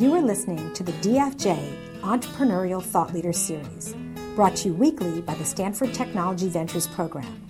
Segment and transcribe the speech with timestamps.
[0.00, 3.94] You are listening to the DFJ Entrepreneurial Thought Leader Series,
[4.34, 7.46] brought to you weekly by the Stanford Technology Ventures Program.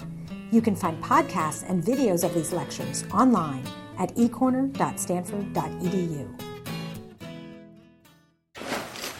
[0.50, 3.62] You can find podcasts and videos of these lectures online
[4.00, 6.40] at ecorner.stanford.edu.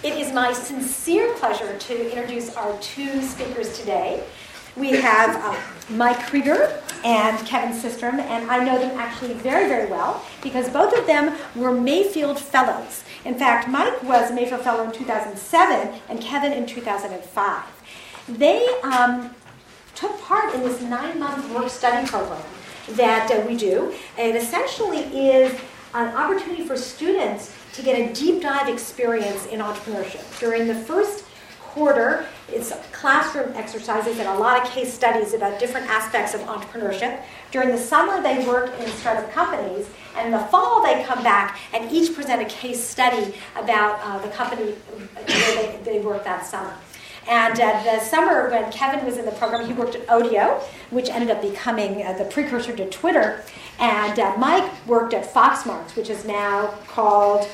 [0.03, 4.25] It is my sincere pleasure to introduce our two speakers today.
[4.75, 5.55] We have uh,
[5.91, 10.97] Mike Krieger and Kevin Systrom, and I know them actually very, very well because both
[10.97, 13.05] of them were Mayfield Fellows.
[13.25, 17.65] In fact, Mike was a Mayfield Fellow in 2007 and Kevin in 2005.
[18.29, 19.35] They um,
[19.95, 22.43] took part in this nine month work study program
[22.91, 23.95] that uh, we do.
[24.19, 25.59] It essentially is
[25.95, 30.39] an opportunity for students to get a deep dive experience in entrepreneurship.
[30.41, 31.25] During the first
[31.73, 37.23] quarter, it's classroom exercises and a lot of case studies about different aspects of entrepreneurship.
[37.53, 41.59] During the summer, they work in startup companies, and in the fall, they come back
[41.73, 46.45] and each present a case study about uh, the company where they, they worked that
[46.45, 46.75] summer.
[47.29, 50.61] And uh, the summer when Kevin was in the program, he worked at Odeo,
[50.91, 53.43] which ended up becoming uh, the precursor to Twitter.
[53.79, 57.49] And uh, Mike worked at Foxmarks, which is now called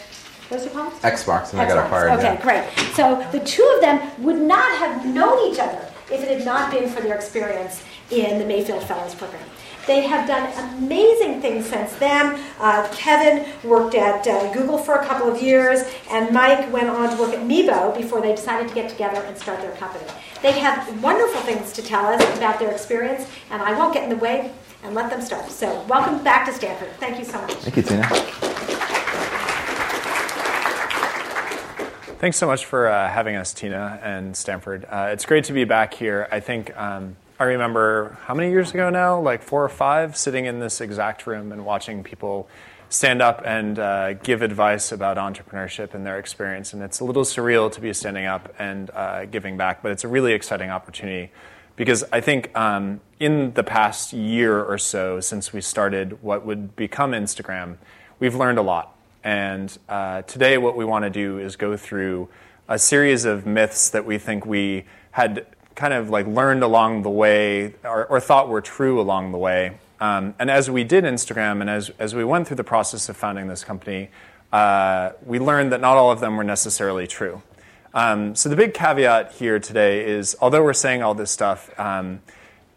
[0.48, 0.92] What's it called?
[1.02, 2.12] Xmarks, and I got acquired.
[2.18, 2.42] Okay, yeah.
[2.42, 2.94] great.
[2.94, 6.70] So the two of them would not have known each other if it had not
[6.70, 9.42] been for their experience in the Mayfield Fellows Program.
[9.86, 12.40] They have done amazing things since then.
[12.58, 17.10] Uh, Kevin worked at uh, Google for a couple of years, and Mike went on
[17.10, 20.04] to work at Meebo before they decided to get together and start their company.
[20.42, 24.10] They have wonderful things to tell us about their experience, and I won't get in
[24.10, 25.50] the way and let them start.
[25.50, 26.90] So, welcome back to Stanford.
[26.98, 27.54] Thank you so much.
[27.54, 29.02] Thank you, Tina.
[32.26, 34.84] Thanks so much for uh, having us, Tina and Stanford.
[34.90, 36.26] Uh, it's great to be back here.
[36.32, 40.46] I think um, I remember how many years ago now, like four or five, sitting
[40.46, 42.48] in this exact room and watching people
[42.88, 46.72] stand up and uh, give advice about entrepreneurship and their experience.
[46.72, 50.02] And it's a little surreal to be standing up and uh, giving back, but it's
[50.02, 51.30] a really exciting opportunity
[51.76, 56.74] because I think um, in the past year or so since we started what would
[56.74, 57.76] become Instagram,
[58.18, 58.95] we've learned a lot
[59.26, 62.28] and uh, today, what we want to do is go through
[62.68, 67.10] a series of myths that we think we had kind of like learned along the
[67.10, 69.78] way or, or thought were true along the way.
[70.00, 73.16] Um, and as we did Instagram and as, as we went through the process of
[73.16, 74.10] founding this company,
[74.52, 77.42] uh, we learned that not all of them were necessarily true.
[77.94, 82.20] Um, so the big caveat here today is although we're saying all this stuff, um,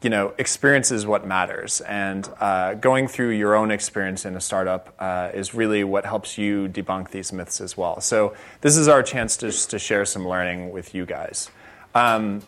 [0.02, 1.82] you know, experience is what matters.
[1.82, 6.38] And uh, going through your own experience in a startup uh, is really what helps
[6.38, 8.00] you debunk these myths as well.
[8.00, 11.52] So this is our chance to, to share some learning with you guys.
[11.94, 12.42] Um,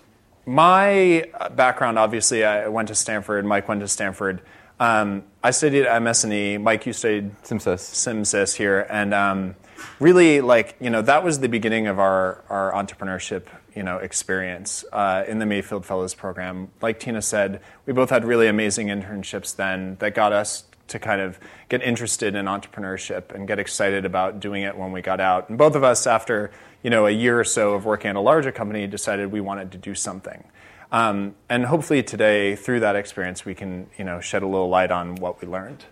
[0.45, 3.45] my background, obviously, I went to Stanford.
[3.45, 4.41] Mike went to Stanford.
[4.79, 6.57] Um, I studied at MS&E.
[6.57, 7.79] Mike, you studied SymSys.
[7.79, 9.55] SymSys here, and um,
[9.99, 13.43] really, like you know, that was the beginning of our our entrepreneurship
[13.75, 16.69] you know, experience uh, in the Mayfield Fellows Program.
[16.81, 21.21] Like Tina said, we both had really amazing internships then that got us to kind
[21.21, 21.39] of
[21.69, 25.47] get interested in entrepreneurship and get excited about doing it when we got out.
[25.47, 26.51] And both of us, after
[26.83, 29.71] you know a year or so of working at a larger company, decided we wanted
[29.71, 30.43] to do something.
[30.91, 34.91] Um, and hopefully today, through that experience, we can you know shed a little light
[34.91, 35.85] on what we learned.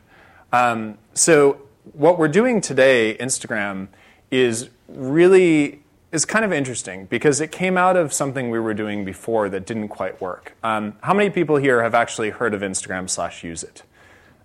[0.51, 1.61] Um, so
[1.93, 3.87] what we're doing today, Instagram,
[4.31, 9.05] is really is kind of interesting because it came out of something we were doing
[9.05, 10.55] before that didn't quite work.
[10.63, 13.83] Um, how many people here have actually heard of Instagram slash use it?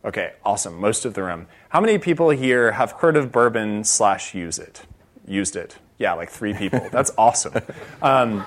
[0.05, 0.79] Okay, awesome.
[0.79, 1.47] Most of the room.
[1.71, 4.83] How many people here have heard of Burbn slash use it?
[5.27, 5.79] Used it?
[5.99, 6.87] Yeah, like three people.
[6.93, 7.63] That's awesome.
[8.03, 8.45] Um,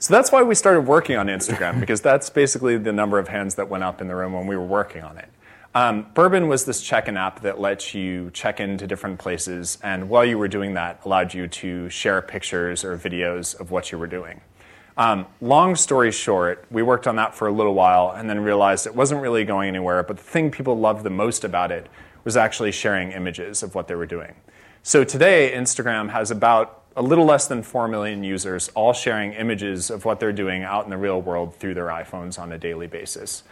[0.00, 3.54] so that's why we started working on Instagram because that's basically the number of hands
[3.54, 5.30] that went up in the room when we were working on it.
[5.76, 10.24] Um, Burbn was this check-in app that lets you check into different places, and while
[10.24, 14.06] you were doing that, allowed you to share pictures or videos of what you were
[14.06, 14.40] doing.
[14.96, 18.86] Um, long story short, we worked on that for a little while and then realized
[18.86, 21.88] it wasn't really going anywhere, but the thing people loved the most about it
[22.22, 24.36] was actually sharing images of what they were doing.
[24.84, 29.90] So today, Instagram has about a little less than 4 million users, all sharing images
[29.90, 32.86] of what they're doing out in the real world through their iPhones on a daily
[32.86, 33.42] basis.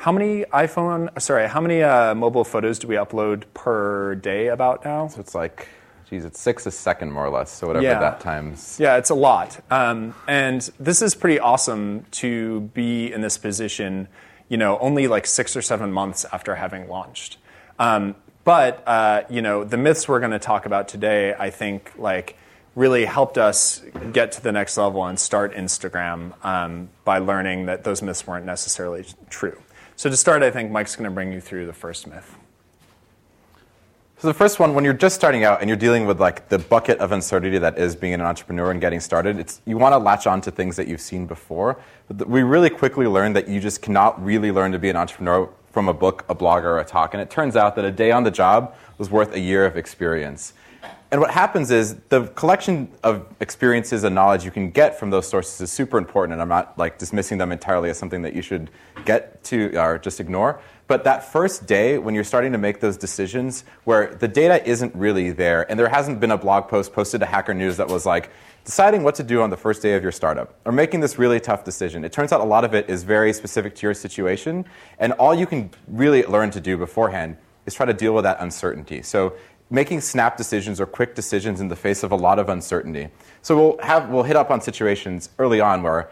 [0.00, 4.82] How many iPhone, sorry, how many uh, mobile photos do we upload per day about
[4.82, 5.08] now?
[5.08, 5.68] So it's like,
[6.08, 7.50] geez, it's six a second more or less.
[7.50, 8.00] So whatever Yeah.
[8.00, 8.78] that times.
[8.80, 9.62] Yeah, it's a lot.
[9.70, 14.08] Um, and this is pretty awesome to be in this position,
[14.48, 17.36] you know, only like six or seven months after having launched.
[17.78, 18.14] Um,
[18.44, 22.38] but, uh, you know, the myths we're going to talk about today, I think, like,
[22.74, 23.82] really helped us
[24.14, 28.46] get to the next level and start Instagram um, by learning that those myths weren't
[28.46, 29.60] necessarily true.
[30.00, 32.34] So to start, I think Mike's going to bring you through the first myth.
[34.16, 36.58] So the first one, when you're just starting out and you're dealing with like the
[36.58, 39.98] bucket of uncertainty that is being an entrepreneur and getting started, it's you want to
[39.98, 41.78] latch on to things that you've seen before.
[42.08, 45.50] But we really quickly learned that you just cannot really learn to be an entrepreneur
[45.70, 47.12] from a book, a blog, or a talk.
[47.12, 49.76] And it turns out that a day on the job was worth a year of
[49.76, 50.54] experience.
[51.12, 55.26] And what happens is the collection of experiences and knowledge you can get from those
[55.26, 58.42] sources is super important, and I'm not like dismissing them entirely as something that you
[58.42, 58.70] should
[59.04, 60.60] get to or just ignore.
[60.86, 64.94] But that first day when you're starting to make those decisions where the data isn't
[64.94, 68.06] really there, and there hasn't been a blog post posted to Hacker News that was
[68.06, 68.30] like,
[68.64, 71.40] deciding what to do on the first day of your startup or making this really
[71.40, 72.04] tough decision.
[72.04, 74.64] It turns out a lot of it is very specific to your situation,
[75.00, 77.36] and all you can really learn to do beforehand
[77.66, 79.02] is try to deal with that uncertainty.
[79.02, 79.34] So
[79.70, 83.08] making snap decisions or quick decisions in the face of a lot of uncertainty.
[83.42, 86.10] So we'll have we'll hit up on situations early on where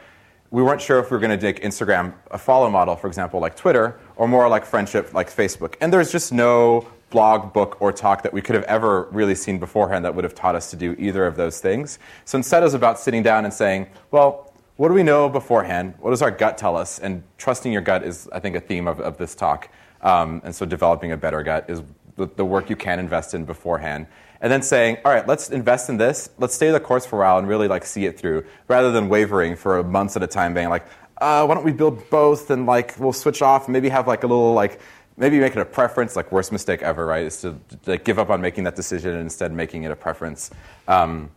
[0.51, 3.39] we weren't sure if we were going to take Instagram a follow model, for example,
[3.41, 5.75] like Twitter, or more like friendship, like Facebook.
[5.81, 9.59] And there's just no blog, book, or talk that we could have ever really seen
[9.59, 11.99] beforehand that would have taught us to do either of those things.
[12.25, 15.95] So instead, it was about sitting down and saying, well, what do we know beforehand?
[15.99, 16.99] What does our gut tell us?
[16.99, 19.69] And trusting your gut is, I think, a theme of, of this talk.
[20.03, 21.83] Um, and so developing a better gut is
[22.27, 24.07] the, work you can invest in beforehand
[24.41, 26.31] and then saying, all right, let's invest in this.
[26.39, 29.09] Let's stay the course for a while and really like see it through, rather than
[29.09, 30.87] wavering for months at a time, being like,
[31.21, 34.23] uh, why don't we build both and like we'll switch off, and maybe have like
[34.23, 34.81] a little like
[35.17, 36.15] maybe make it a preference.
[36.15, 37.25] Like worst mistake ever, right?
[37.25, 40.51] Is to like give up on making that decision and instead making it a preference.
[40.87, 41.31] Um,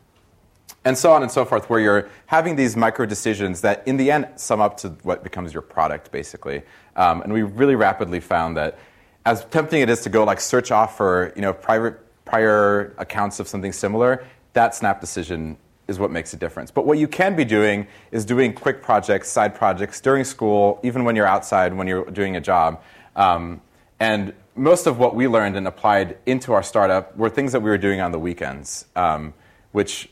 [0.83, 4.09] and so on and so forth, where you're having these micro decisions that, in the
[4.09, 6.63] end, sum up to what becomes your product, basically.
[6.95, 8.79] Um, and we really rapidly found that,
[9.25, 13.39] as tempting it is to go like search off for you know private prior accounts
[13.39, 15.57] of something similar, that snap decision
[15.88, 16.71] is what makes a difference.
[16.71, 21.03] But what you can be doing is doing quick projects, side projects during school, even
[21.03, 22.81] when you're outside, when you're doing a job.
[23.15, 23.62] Um,
[24.00, 27.69] and most of what we learned and applied into our startup were things that we
[27.69, 29.33] were doing on the weekends, um,
[29.74, 30.09] which,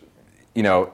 [0.53, 0.93] you know,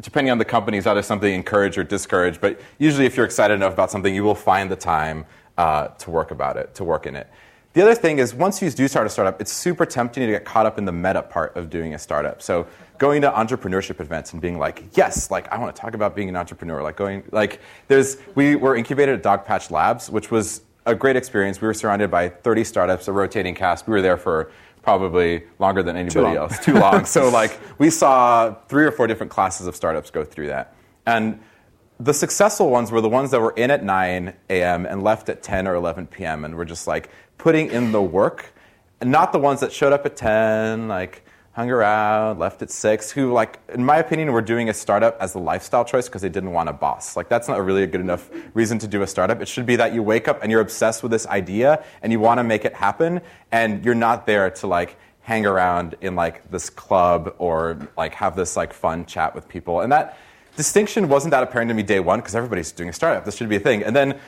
[0.00, 2.40] depending on the company, is either something encouraged or discouraged.
[2.40, 5.26] But usually, if you're excited enough about something, you will find the time
[5.58, 7.28] uh, to work about it, to work in it.
[7.76, 10.46] The other thing is, once you do start a startup, it's super tempting to get
[10.46, 12.40] caught up in the meta part of doing a startup.
[12.40, 12.66] So
[12.96, 16.30] going to entrepreneurship events and being like, yes, like I want to talk about being
[16.30, 16.82] an entrepreneur.
[16.82, 21.60] Like going, like there's, we were incubated at Dogpatch Labs, which was a great experience.
[21.60, 23.86] We were surrounded by 30 startups, a rotating cast.
[23.86, 24.50] We were there for
[24.80, 26.58] probably longer than anybody Too else.
[26.64, 27.04] Too long.
[27.04, 30.74] so like we saw three or four different classes of startups go through that.
[31.04, 31.40] And
[31.98, 34.86] the successful ones were the ones that were in at 9 a.m.
[34.86, 36.44] and left at 10 or 11 p.m.
[36.44, 38.52] and were just like putting in the work,
[39.00, 41.22] and not the ones that showed up at 10, like
[41.52, 45.34] hung around, left at 6, who, like, in my opinion, were doing a startup as
[45.34, 47.16] a lifestyle choice because they didn't want a boss.
[47.16, 49.40] Like, that's not really a good enough reason to do a startup.
[49.40, 52.20] It should be that you wake up and you're obsessed with this idea and you
[52.20, 53.22] want to make it happen,
[53.52, 58.36] and you're not there to, like, hang around in like this club or like have
[58.36, 60.16] this like fun chat with people and that
[60.56, 63.48] distinction wasn't that apparent to me day one because everybody's doing a startup this should
[63.48, 64.18] be a thing and then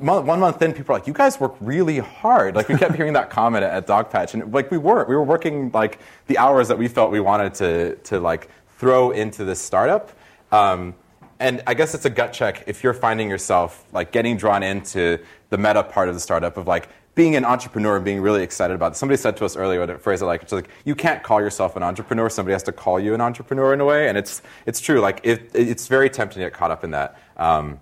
[0.00, 3.12] one month in, people are like, "You guys work really hard." Like we kept hearing
[3.14, 5.08] that comment at Dogpatch, and like we weren't.
[5.08, 9.10] We were working like the hours that we felt we wanted to to like throw
[9.10, 10.10] into this startup.
[10.52, 10.94] Um,
[11.38, 15.18] and I guess it's a gut check if you're finding yourself like getting drawn into
[15.50, 18.74] the meta part of the startup of like being an entrepreneur and being really excited
[18.74, 18.96] about it.
[18.96, 21.74] Somebody said to us earlier, a phrase I like, it's like you can't call yourself
[21.74, 22.28] an entrepreneur.
[22.28, 25.00] Somebody has to call you an entrepreneur in a way, and it's it's true.
[25.00, 27.20] Like it, it's very tempting to get caught up in that.
[27.38, 27.80] Um,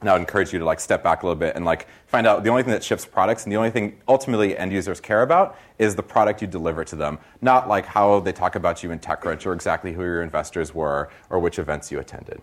[0.00, 2.26] and I would encourage you to like step back a little bit and like find
[2.26, 5.20] out the only thing that ships products and the only thing ultimately end users care
[5.20, 8.92] about is the product you deliver to them, not like how they talk about you
[8.92, 12.40] in TechCrunch or exactly who your investors were or which events you attended.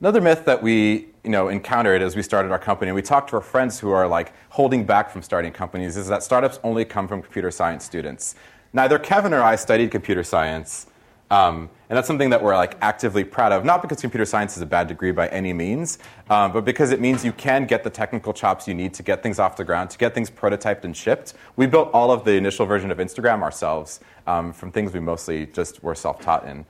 [0.00, 3.30] Another myth that we you know, encountered as we started our company, and we talked
[3.30, 6.84] to our friends who are like holding back from starting companies, is that startups only
[6.84, 8.34] come from computer science students.
[8.72, 10.86] Neither Kevin or I studied computer science,
[11.30, 14.62] um, and that's something that we're like actively proud of, not because computer science is
[14.62, 15.98] a bad degree by any means,
[16.28, 19.22] um, but because it means you can get the technical chops you need to get
[19.22, 21.34] things off the ground, to get things prototyped and shipped.
[21.56, 25.46] We built all of the initial version of Instagram ourselves um, from things we mostly
[25.46, 26.64] just were self-taught in.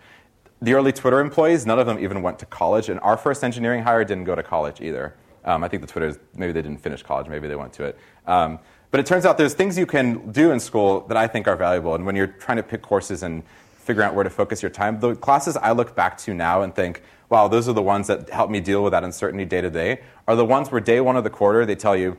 [0.63, 3.83] The early Twitter employees, none of them even went to college, and our first engineering
[3.83, 5.15] hire didn't go to college either.
[5.45, 7.99] Um, I think the Twitters, maybe they didn't finish college, maybe they went to it.
[8.27, 8.59] Um,
[8.91, 11.57] but it turns out there's things you can do in school that I think are
[11.57, 11.95] valuable.
[11.95, 13.43] And when you're trying to pick courses and
[13.91, 15.01] figure out where to focus your time.
[15.01, 18.31] The classes I look back to now and think, wow, those are the ones that
[18.31, 21.17] help me deal with that uncertainty day to day, are the ones where day one
[21.17, 22.17] of the quarter they tell you,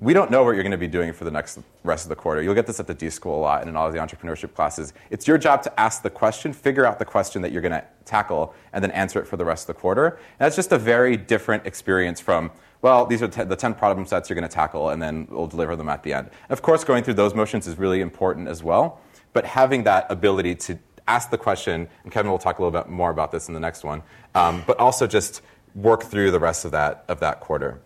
[0.00, 2.16] we don't know what you're going to be doing for the next rest of the
[2.16, 2.42] quarter.
[2.42, 4.54] You'll get this at the D school a lot and in all of the entrepreneurship
[4.54, 4.94] classes.
[5.10, 7.84] It's your job to ask the question, figure out the question that you're going to
[8.06, 10.06] tackle, and then answer it for the rest of the quarter.
[10.08, 12.50] And that's just a very different experience from
[12.82, 15.46] well, these are t- the 10 problem sets you're going to tackle, and then we'll
[15.46, 16.30] deliver them at the end.
[16.48, 19.00] Of course, going through those motions is really important as well,
[19.34, 22.88] but having that ability to ask the question, and Kevin will talk a little bit
[22.90, 24.02] more about this in the next one,
[24.34, 25.42] um, but also just
[25.74, 27.80] work through the rest of that, of that quarter.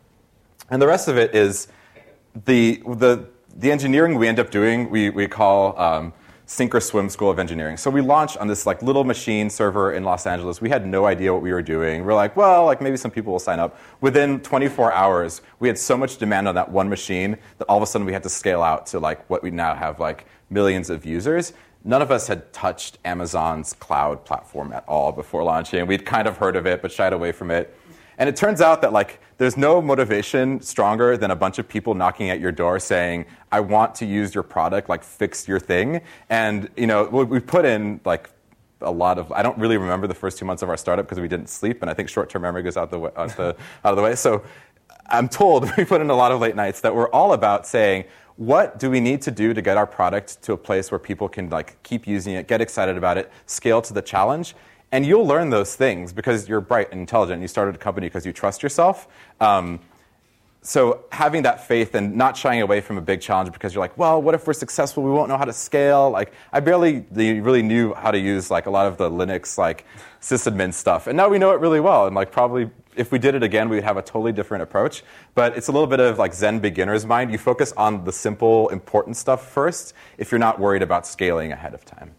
[0.70, 1.66] And the rest of it is
[2.44, 3.26] the, the,
[3.56, 6.12] the engineering we end up doing, we, we call um,
[6.46, 7.76] Sink or Swim School of Engineering.
[7.76, 10.60] So we launched on this like little machine server in Los Angeles.
[10.60, 12.04] We had no idea what we were doing.
[12.04, 13.78] We're like, well, like maybe some people will sign up.
[14.00, 17.82] Within 24 hours, we had so much demand on that one machine that all of
[17.82, 20.90] a sudden we had to scale out to like what we now have like millions
[20.90, 21.54] of users.
[21.86, 25.86] None of us had touched Amazon's cloud platform at all before launching.
[25.86, 27.76] We'd kind of heard of it, but shied away from it.
[28.18, 31.94] And it turns out that like there's no motivation stronger than a bunch of people
[31.94, 36.00] knocking at your door saying, "I want to use your product, like fix your thing."
[36.28, 38.30] And you know, we put in like
[38.80, 39.32] a lot of.
[39.32, 41.82] I don't really remember the first two months of our startup because we didn't sleep,
[41.82, 44.14] and I think short-term memory goes out the, out the out of the way.
[44.14, 44.44] So
[45.06, 48.04] I'm told we put in a lot of late nights that we're all about saying,
[48.36, 51.28] what do we need to do to get our product to a place where people
[51.28, 54.54] can like keep using it, get excited about it, scale to the challenge?
[54.94, 57.42] And you'll learn those things because you're bright and intelligent.
[57.42, 59.08] You started a company because you trust yourself.
[59.40, 59.80] Um,
[60.62, 63.98] so having that faith and not shying away from a big challenge because you're like,
[63.98, 65.02] well, what if we're successful?
[65.02, 66.10] We won't know how to scale.
[66.10, 69.84] Like I barely really knew how to use like a lot of the Linux like
[70.20, 72.06] sysadmin stuff, and now we know it really well.
[72.06, 75.02] And like probably if we did it again, we would have a totally different approach.
[75.34, 77.32] But it's a little bit of like Zen beginner's mind.
[77.32, 81.74] You focus on the simple, important stuff first if you're not worried about scaling ahead
[81.74, 82.14] of time.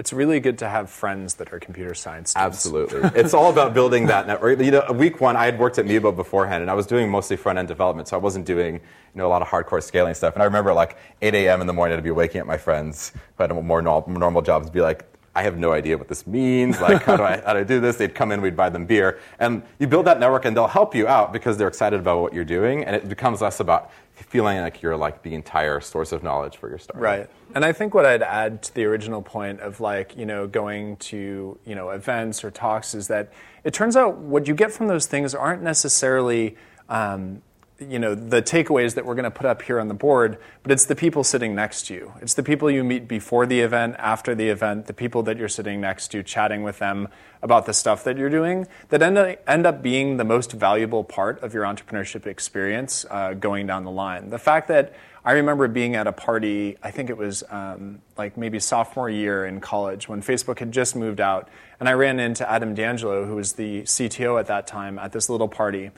[0.00, 2.56] It's really good to have friends that are computer science students.
[2.56, 3.10] Absolutely.
[3.20, 4.58] it's all about building that network.
[4.58, 7.36] You know, week one, I had worked at Meebo beforehand, and I was doing mostly
[7.36, 8.80] front end development, so I wasn't doing you
[9.14, 10.32] know, a lot of hardcore scaling stuff.
[10.32, 11.60] And I remember like 8 a.m.
[11.60, 14.80] in the morning, I'd be waking up my friends who had more normal jobs, be
[14.80, 15.04] like,
[15.34, 16.80] I have no idea what this means.
[16.80, 17.96] Like, how do, I, how do I do this?
[17.96, 19.20] They'd come in, we'd buy them beer.
[19.38, 22.32] And you build that network, and they'll help you out because they're excited about what
[22.32, 22.84] you're doing.
[22.84, 23.90] And it becomes less about
[24.28, 27.02] feeling like you're like the entire source of knowledge for your startup.
[27.02, 27.30] Right.
[27.54, 30.96] And I think what I'd add to the original point of like, you know, going
[30.96, 33.32] to, you know, events or talks is that
[33.64, 36.56] it turns out what you get from those things aren't necessarily
[36.88, 37.42] um,
[37.80, 40.72] you know the takeaways that we're going to put up here on the board but
[40.72, 42.12] it's the people sitting next to you.
[42.20, 45.48] It's the people you meet before the event after the event the people that you're
[45.48, 47.08] sitting next to chatting with them
[47.42, 51.02] about the stuff that you're doing that end up, end up being the most valuable
[51.02, 54.28] part of your entrepreneurship experience uh, going down the line.
[54.28, 54.94] The fact that
[55.24, 59.44] i remember being at a party i think it was um, like maybe sophomore year
[59.44, 63.36] in college when facebook had just moved out and i ran into adam d'angelo who
[63.36, 65.90] was the cto at that time at this little party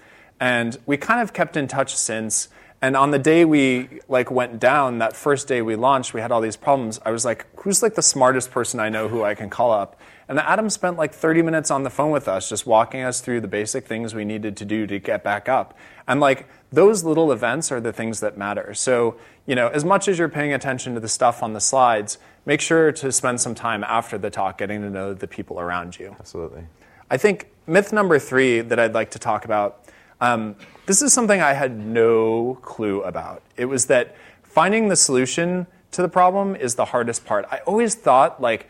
[0.42, 2.49] and we kind of kept in touch since.
[2.82, 6.32] And on the day we like went down, that first day we launched, we had
[6.32, 6.99] all these problems.
[7.06, 10.00] I was like, who's like the smartest person I know who I can call up?
[10.26, 13.40] And Adam spent like 30 minutes on the phone with us, just walking us through
[13.40, 15.78] the basic things we needed to do to get back up.
[16.08, 18.75] And like those little events are the things that matter.
[18.75, 19.14] So,
[19.46, 22.61] you know, as much as you're paying attention to the stuff on the slides, make
[22.61, 26.16] sure to spend some time after the talk getting to know the people around you.
[26.18, 26.64] Absolutely.
[27.08, 29.81] I think myth number three that I'd like to talk about
[30.22, 30.54] um,
[30.86, 33.42] this is something I had no clue about.
[33.56, 34.14] It was that
[34.44, 37.44] finding the solution to the problem is the hardest part.
[37.50, 38.68] I always thought like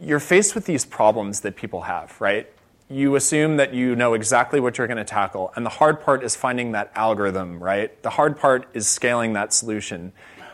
[0.00, 2.50] you're faced with these problems that people have, right?
[2.88, 6.24] You assume that you know exactly what you're going to tackle, and the hard part
[6.24, 8.02] is finding that algorithm, right?
[8.02, 10.12] The hard part is scaling that solution.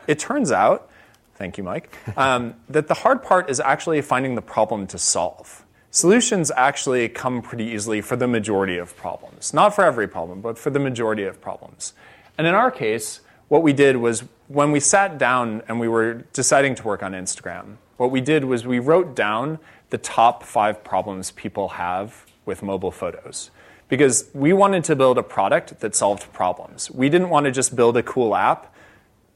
[0.08, 0.90] It turns out,
[1.36, 5.63] thank you, Mike, um, that the hard part is actually finding the problem to solve.
[5.94, 9.54] Solutions actually come pretty easily for the majority of problems.
[9.54, 11.92] Not for every problem, but for the majority of problems.
[12.36, 16.24] And in our case, what we did was when we sat down and we were
[16.32, 19.60] deciding to work on Instagram, what we did was we wrote down
[19.90, 23.52] the top five problems people have with mobile photos.
[23.88, 26.90] Because we wanted to build a product that solved problems.
[26.90, 28.74] We didn't want to just build a cool app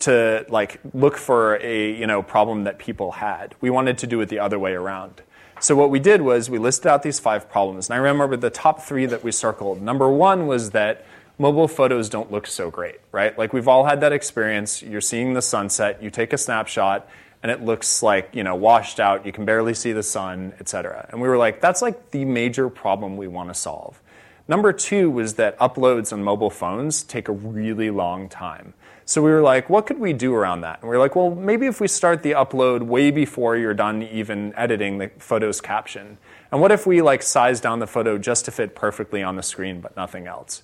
[0.01, 3.55] to like look for a you know problem that people had.
[3.61, 5.23] We wanted to do it the other way around.
[5.61, 7.91] So what we did was we listed out these five problems.
[7.91, 9.83] And I remember the top three that we circled.
[9.83, 11.05] Number one was that
[11.39, 13.37] mobile photos don't look so great, right?
[13.37, 14.83] Like we've all had that experience.
[14.83, 17.09] You're seeing the sunset, you take a snapshot,
[17.43, 20.69] and it looks like, you know, washed out, you can barely see the sun, et
[20.69, 21.09] cetera.
[21.11, 24.01] And we were like, that's like the major problem we want to solve.
[24.49, 28.75] Number two was that uploads on mobile phones take a really long time.
[29.09, 30.81] So we were like, what could we do around that?
[30.83, 34.03] And we were like, well, maybe if we start the upload way before you're done
[34.03, 36.19] even editing the photo's caption.
[36.53, 39.43] And what if we like size down the photo just to fit perfectly on the
[39.43, 40.63] screen, but nothing else?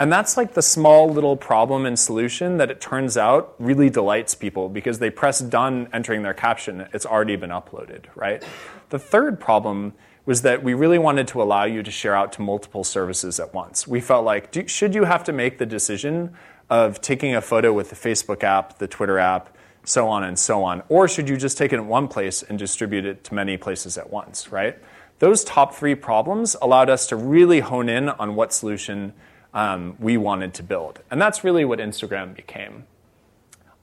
[0.00, 4.34] And that's like the small little problem and solution that it turns out really delights
[4.34, 8.42] people because they press done entering their caption, it's already been uploaded, right?
[8.88, 9.92] The third problem
[10.24, 13.52] was that we really wanted to allow you to share out to multiple services at
[13.52, 13.86] once.
[13.86, 16.34] We felt like, do, should you have to make the decision
[16.72, 20.64] of taking a photo with the Facebook app, the Twitter app, so on and so
[20.64, 23.58] on, or should you just take it in one place and distribute it to many
[23.58, 24.78] places at once, right?
[25.18, 29.12] Those top three problems allowed us to really hone in on what solution
[29.52, 31.00] um, we wanted to build.
[31.10, 32.86] And that's really what Instagram became.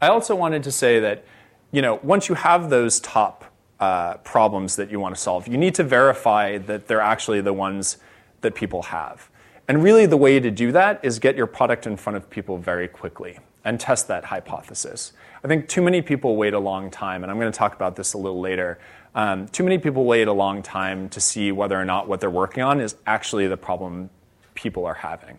[0.01, 1.25] I also wanted to say that,
[1.71, 3.45] you know, once you have those top
[3.79, 5.47] uh, problems that you want to solve.
[5.47, 7.97] You need to verify that they're actually the ones
[8.41, 9.29] that people have.
[9.69, 12.57] And really, the way to do that is get your product in front of people
[12.57, 15.13] very quickly and test that hypothesis.
[15.43, 17.95] I think too many people wait a long time, and I'm going to talk about
[17.95, 18.79] this a little later.
[19.13, 22.31] Um, too many people wait a long time to see whether or not what they're
[22.31, 24.09] working on is actually the problem
[24.55, 25.37] people are having.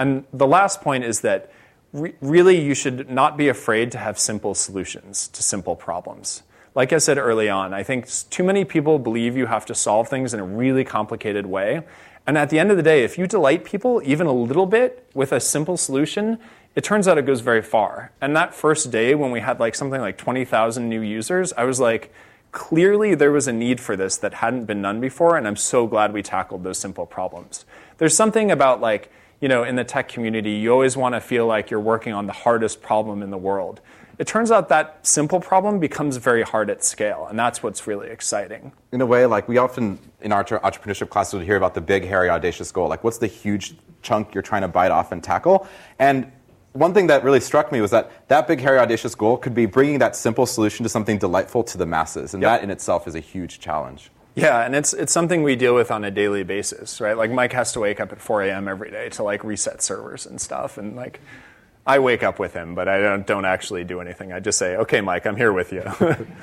[0.00, 1.52] And the last point is that
[1.92, 6.42] re- really you should not be afraid to have simple solutions to simple problems
[6.74, 10.08] like I said early on, I think too many people believe you have to solve
[10.08, 11.82] things in a really complicated way.
[12.30, 15.04] And at the end of the day, if you delight people even a little bit
[15.14, 16.38] with a simple solution,
[16.76, 18.12] it turns out it goes very far.
[18.20, 21.80] And that first day when we had like something like 20,000 new users, I was
[21.80, 22.14] like,
[22.52, 25.88] clearly there was a need for this that hadn't been done before, and I'm so
[25.88, 27.64] glad we tackled those simple problems.
[27.98, 29.10] There's something about like,
[29.40, 32.28] you know, in the tech community, you always want to feel like you're working on
[32.28, 33.80] the hardest problem in the world
[34.20, 38.10] it turns out that simple problem becomes very hard at scale, and that's what's really
[38.10, 38.70] exciting.
[38.92, 42.04] In a way, like we often in our entrepreneurship classes would hear about the big,
[42.04, 42.86] hairy, audacious goal.
[42.86, 45.66] Like, what's the huge chunk you're trying to bite off and tackle?
[45.98, 46.30] And
[46.74, 49.64] one thing that really struck me was that that big, hairy, audacious goal could be
[49.64, 52.60] bringing that simple solution to something delightful to the masses, and yep.
[52.60, 54.10] that in itself is a huge challenge.
[54.34, 57.16] Yeah, and it's it's something we deal with on a daily basis, right?
[57.16, 58.68] Like Mike has to wake up at 4 a.m.
[58.68, 61.20] every day to like reset servers and stuff, and like
[61.90, 64.32] I wake up with him, but I don't, don't actually do anything.
[64.32, 65.82] I just say, okay, Mike, I'm here with you.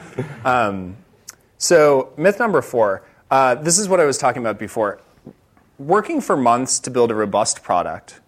[0.46, 0.98] um,
[1.58, 5.00] so, myth number four uh, this is what I was talking about before.
[5.77, 8.20] Working for months to build a robust product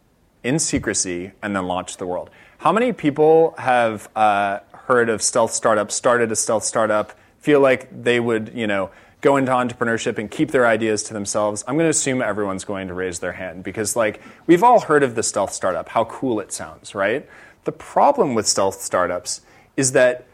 [0.44, 2.30] in secrecy and then launch the world.
[2.60, 7.88] How many people have uh, heard of stealth startups, started a stealth startup, feel like
[8.04, 11.86] they would, you know, go into entrepreneurship and keep their ideas to themselves, I'm going
[11.86, 15.24] to assume everyone's going to raise their hand because, like, we've all heard of the
[15.24, 17.28] stealth startup, how cool it sounds, right?
[17.66, 19.42] The problem with stealth startups
[19.76, 20.26] is that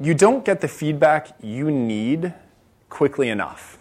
[0.00, 2.34] you don't get the feedback you need
[2.88, 3.78] quickly enough.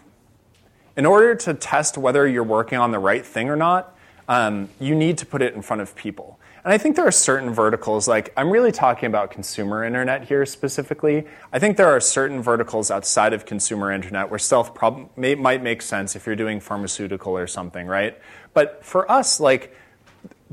[0.98, 3.95] In order to test whether you're working on the right thing or not,
[4.28, 6.39] um, you need to put it in front of people.
[6.65, 10.47] And I think there are certain verticals, like I'm really talking about consumer internet here
[10.47, 11.28] specifically.
[11.54, 15.62] I think there are certain verticals outside of consumer internet where stealth prob- may, might
[15.62, 18.19] make sense if you're doing pharmaceutical or something, right?
[18.56, 19.78] But for us, like,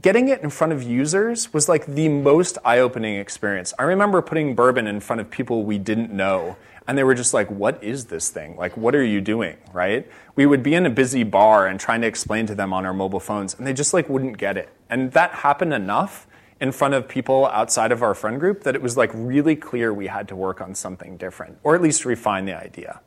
[0.02, 3.72] getting it in front of users was like the most eye-opening experience.
[3.78, 7.32] I remember putting Burbn in front of people we didn't know and they were just
[7.32, 8.56] like, what is this thing?
[8.56, 10.06] Like, what are you doing, right?
[10.34, 12.92] We would be in a busy bar and trying to explain to them on our
[12.92, 14.68] mobile phones, and they just like wouldn't get it.
[14.92, 16.26] And that happened enough
[16.60, 19.90] in front of people outside of our friend group that it was like really clear
[19.94, 23.00] we had to work on something different, or at least refine the idea.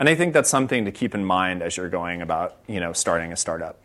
[0.00, 2.92] And I think that's something to keep in mind as you're going about, you know,
[2.92, 3.78] starting a startup.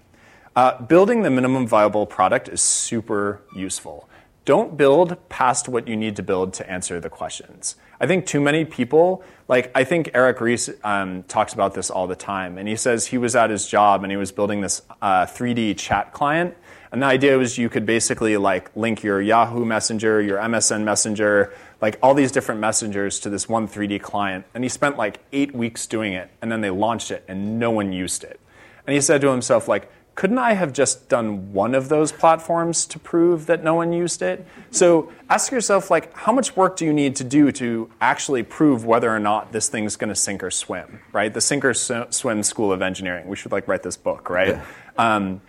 [0.55, 4.09] Uh, building the minimum viable product is super useful.
[4.45, 7.75] Don't build past what you need to build to answer the questions.
[7.99, 12.07] I think too many people, like I think Eric Ries um, talks about this all
[12.07, 14.81] the time, and he says he was at his job and he was building this
[14.99, 16.55] uh, 3D chat client,
[16.91, 21.53] and the idea was you could basically like link your Yahoo Messenger, your MSN Messenger,
[21.81, 25.53] like all these different messengers to this one 3D client, and he spent like eight
[25.53, 28.39] weeks doing it, and then they launched it, and no one used it,
[28.87, 32.85] and he said to himself like couldn't I have just done one of those platforms
[32.87, 34.47] to prove that no one used it?
[34.71, 38.85] So ask yourself, like, how much work do you need to do to actually prove
[38.85, 41.33] whether or not this thing's going to sink or swim, right?
[41.33, 43.27] The Sink or Swim School of Engineering.
[43.27, 44.55] We should like write this book, right?
[44.55, 44.65] Yeah.
[44.97, 45.41] Um,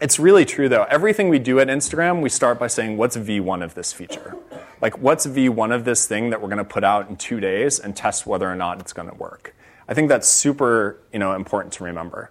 [0.00, 0.84] it's really true though.
[0.84, 4.36] Everything we do at Instagram, we start by saying, what's V1 of this feature?
[4.80, 7.80] Like, what's V1 of this thing that we're going to put out in two days
[7.80, 9.54] and test whether or not it's going to work?
[9.88, 12.30] I think that's super, you know, important to remember.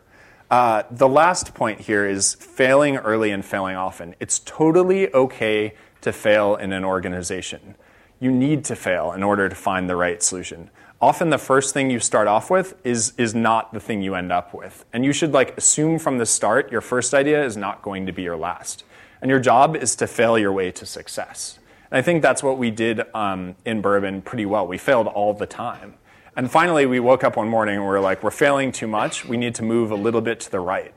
[0.49, 4.15] Uh, the last point here is failing early and failing often.
[4.19, 7.75] It's totally okay to fail in an organization.
[8.19, 10.69] You need to fail in order to find the right solution.
[10.99, 14.31] Often the first thing you start off with is, is not the thing you end
[14.31, 14.83] up with.
[14.91, 18.11] And you should like assume from the start your first idea is not going to
[18.11, 18.83] be your last.
[19.21, 21.59] And your job is to fail your way to success.
[21.91, 24.65] And I think that's what we did um, in Burbn pretty well.
[24.65, 25.93] We failed all the time.
[26.35, 29.23] And finally, we woke up one morning and we are like, we're failing too much.
[29.23, 30.93] We need to move a little bit to the right.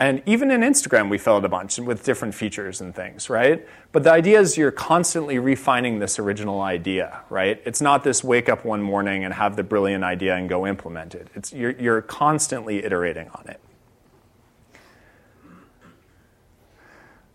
[0.00, 3.66] And even in Instagram, we failed a bunch with different features and things, right?
[3.92, 7.62] But the idea is you're constantly refining this original idea, right?
[7.64, 11.14] It's not this wake up one morning and have the brilliant idea and go implement
[11.14, 11.28] it.
[11.36, 13.60] It's, you're, you're constantly iterating on it.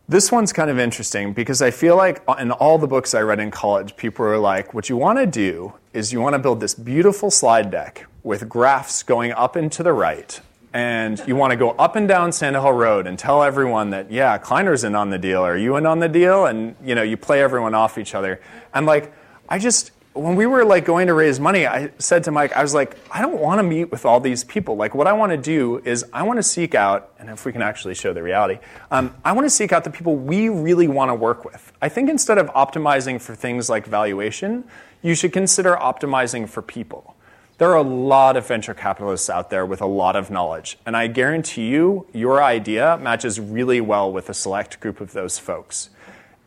[0.09, 3.39] This one's kind of interesting because I feel like in all the books I read
[3.39, 6.59] in college, people were like, what you want to do is you want to build
[6.59, 10.41] this beautiful slide deck with graphs going up and to the right
[10.73, 14.11] and you want to go up and down Sand Hill Road and tell everyone that,
[14.11, 15.41] yeah, Kleiner's in on the deal.
[15.41, 16.45] Are you in on the deal?
[16.45, 18.41] And you know, you play everyone off each other.
[18.73, 19.13] And like,
[19.47, 22.61] I just when we were like going to raise money, I said to Mike, I
[22.61, 24.75] was like, I don't want to meet with all these people.
[24.75, 27.51] Like, what I want to do is I want to seek out, and if we
[27.51, 28.59] can actually show the reality,
[28.91, 31.71] um, I want to seek out the people we really want to work with.
[31.81, 34.65] I think instead of optimizing for things like valuation,
[35.01, 37.15] you should consider optimizing for people.
[37.59, 40.95] There are a lot of venture capitalists out there with a lot of knowledge, and
[40.95, 45.89] I guarantee you, your idea matches really well with a select group of those folks.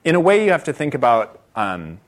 [0.05, 2.01] In a way, you have to think about um,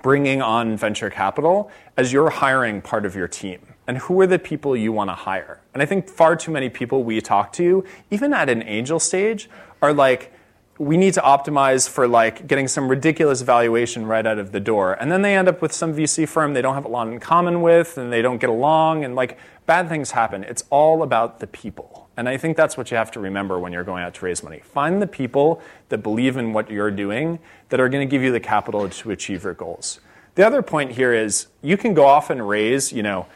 [0.00, 3.58] bringing on venture capital as you're hiring part of your team.
[3.88, 5.58] And who are the people you want to hire?
[5.74, 9.50] And I think far too many people we talk to, even at an angel stage,
[9.82, 10.32] are like,
[10.78, 14.94] we need to optimize for like getting some ridiculous valuation right out of the door.
[14.94, 17.18] And then they end up with some VC firm they don't have a lot in
[17.18, 20.44] common with and they don't get along and like bad things happen.
[20.44, 22.08] It's all about the people.
[22.18, 24.42] And I think that's what you have to remember when you're going out to raise
[24.42, 24.60] money.
[24.60, 28.32] Find the people that believe in what you're doing that are going to give you
[28.32, 30.00] the capital to achieve your goals.
[30.34, 33.26] The other point here is you can go off and raise, you know,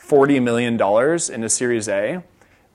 [0.00, 0.74] $40 million
[1.34, 2.22] in a Series A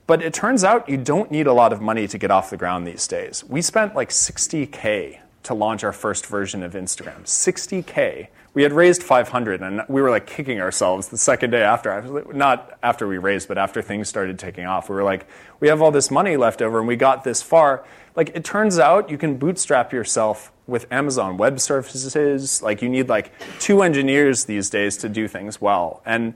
[0.06, 2.56] but it turns out you don't need a lot of money to get off the
[2.56, 3.44] ground these days.
[3.44, 7.22] We spent like 60K to launch our first version of Instagram.
[7.24, 8.28] 60K.
[8.54, 12.24] We had raised 500 and we were like kicking ourselves the second day after.
[12.32, 14.88] Not after we raised, but after things started taking off.
[14.88, 15.26] We were like,
[15.60, 17.84] we have all this money left over and we got this far.
[18.14, 22.62] Like it turns out you can bootstrap yourself with Amazon Web Services.
[22.62, 26.00] Like you need like two engineers these days to do things well.
[26.06, 26.34] And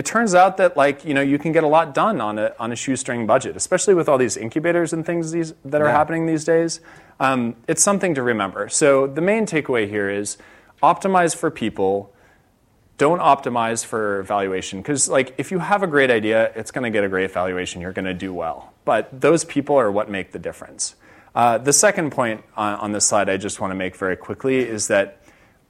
[0.00, 2.54] it turns out that like you know you can get a lot done on a
[2.58, 5.92] on a shoestring budget, especially with all these incubators and things these, that are yeah.
[5.92, 6.80] happening these days.
[7.26, 8.70] Um, it's something to remember.
[8.70, 10.38] So the main takeaway here is
[10.82, 12.14] optimize for people.
[12.96, 16.90] Don't optimize for valuation because like if you have a great idea, it's going to
[16.90, 17.82] get a great valuation.
[17.82, 20.94] You're going to do well, but those people are what make the difference.
[21.34, 24.60] Uh, the second point on, on this slide I just want to make very quickly
[24.60, 25.19] is that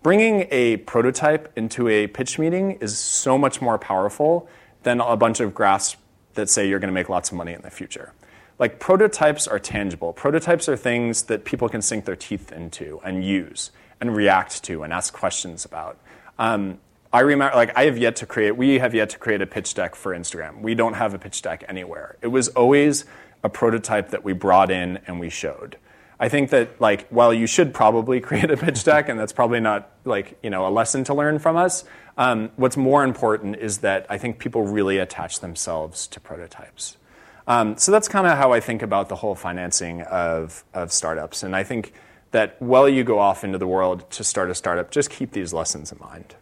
[0.02, 4.48] Bringing a prototype into a pitch meeting is so much more powerful
[4.82, 5.96] than a bunch of graphs
[6.34, 8.14] that say you're going to make lots of money in the future.
[8.58, 10.14] Like prototypes are tangible.
[10.14, 14.82] Prototypes are things that people can sink their teeth into and use and react to
[14.84, 15.98] and ask questions about.
[16.38, 16.78] Um,
[17.12, 19.74] I remember, like, I have yet to create, we have yet to create a pitch
[19.74, 20.62] deck for Instagram.
[20.62, 22.16] We don't have a pitch deck anywhere.
[22.22, 23.04] It was always
[23.42, 25.76] a prototype that we brought in and we showed.
[26.20, 29.60] I think that like while you should probably create a pitch deck, and that's probably
[29.60, 31.84] not like you know a lesson to learn from us.
[32.16, 36.98] Um, what's more important is that I think people really attach themselves to prototypes.
[37.46, 41.42] Um, so that's kind of how I think about the whole financing of, of startups.
[41.42, 41.94] And I think
[42.30, 45.52] that while you go off into the world to start a startup, just keep these
[45.52, 46.36] lessons in mind.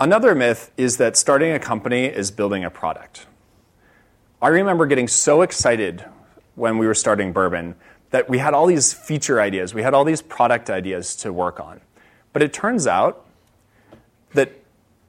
[0.00, 3.26] Another myth is that starting a company is building a product.
[4.42, 6.04] I remember getting so excited
[6.58, 7.74] when we were starting Burbn
[8.10, 11.60] that we had all these feature ideas, we had all these product ideas to work
[11.60, 11.80] on.
[12.32, 13.26] But it turns out
[14.34, 14.52] that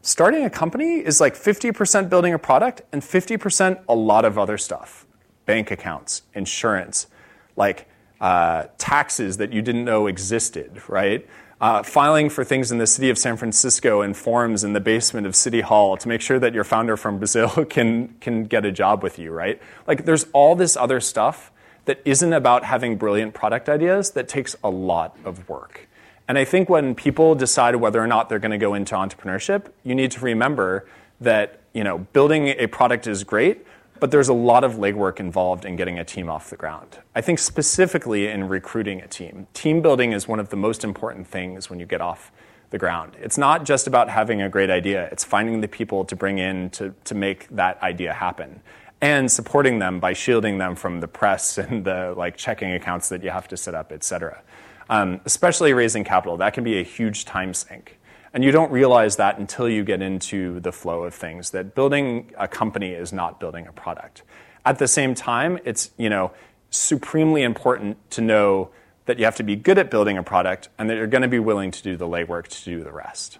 [0.01, 4.57] starting a company is like 50% building a product and 50% a lot of other
[4.57, 5.05] stuff
[5.45, 7.07] bank accounts, insurance,
[7.55, 7.87] like
[8.21, 11.27] uh, taxes that you didn't know existed, right?
[11.61, 15.27] Uh, filing for things in the city of San Francisco and forms in the basement
[15.27, 18.71] of City Hall to make sure that your founder from Brazil can, can get a
[18.71, 19.61] job with you, right?
[19.85, 21.51] Like there's all this other stuff
[21.83, 25.87] that isn't about having brilliant product ideas that takes a lot of work.
[26.29, 29.65] And I think when people decide whether or not they're going to go into entrepreneurship,
[29.83, 30.87] you need to remember
[31.19, 33.65] that you know, building a product is great,
[33.99, 36.99] but there's a lot of legwork involved in getting a team off the ground.
[37.15, 41.27] I think specifically in recruiting a team, team building is one of the most important
[41.27, 42.31] things when you get off
[42.69, 43.15] the ground.
[43.19, 46.69] It's not just about having a great idea, it's finding the people to bring in
[46.71, 48.61] to, to make that idea happen
[49.01, 53.23] and supporting them by shielding them from the press and the like checking accounts that
[53.23, 54.41] you have to set up, et cetera.
[54.89, 57.98] Um, especially raising capital, that can be a huge time sink.
[58.33, 62.31] And you don't realize that until you get into the flow of things, that building
[62.37, 64.23] a company is not building a product.
[64.65, 66.31] At the same time, it's you know,
[66.69, 68.69] supremely important to know
[69.05, 71.27] that you have to be good at building a product and that you're going to
[71.27, 73.39] be willing to do the legwork to do the rest.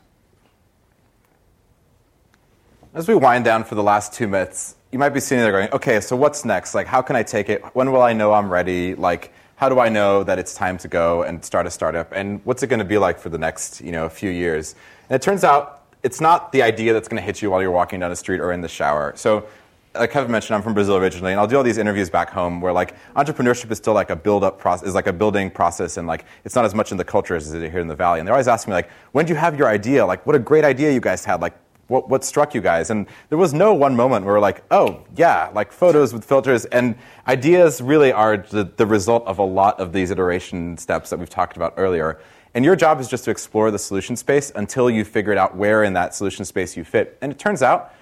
[2.96, 5.72] As we wind down for the last two myths, you might be sitting there going,
[5.72, 6.74] okay, so what's next?
[6.74, 7.64] Like, how can I take it?
[7.76, 8.96] When will I know I'm ready?
[8.96, 12.14] Like, how do I know that it's time to go and start a startup?
[12.14, 14.74] And what's it going to be like for the next, you know, few years?
[15.10, 17.70] And it turns out it's not the idea that's going to hit you while you're
[17.70, 19.12] walking down the street or in the shower.
[19.18, 19.46] So
[19.94, 22.62] like Kevin mentioned, I'm from Brazil originally, and I'll do all these interviews back home
[22.62, 25.98] where like entrepreneurship is still like a build up process, is like a building process,
[25.98, 27.96] and like it's not as much in the culture as it is here in the
[27.96, 28.20] valley.
[28.20, 30.06] And they're always asking me like, when do you have your idea?
[30.06, 31.42] Like, what a great idea you guys had.
[31.42, 31.58] Like,
[31.90, 32.90] what, what struck you guys?
[32.90, 36.66] And there was no one moment where we're like, oh yeah, like photos with filters
[36.66, 36.96] and
[37.28, 41.30] ideas really are the, the result of a lot of these iteration steps that we've
[41.30, 42.20] talked about earlier.
[42.54, 45.84] And your job is just to explore the solution space until you figured out where
[45.84, 47.18] in that solution space you fit.
[47.22, 47.94] And it turns out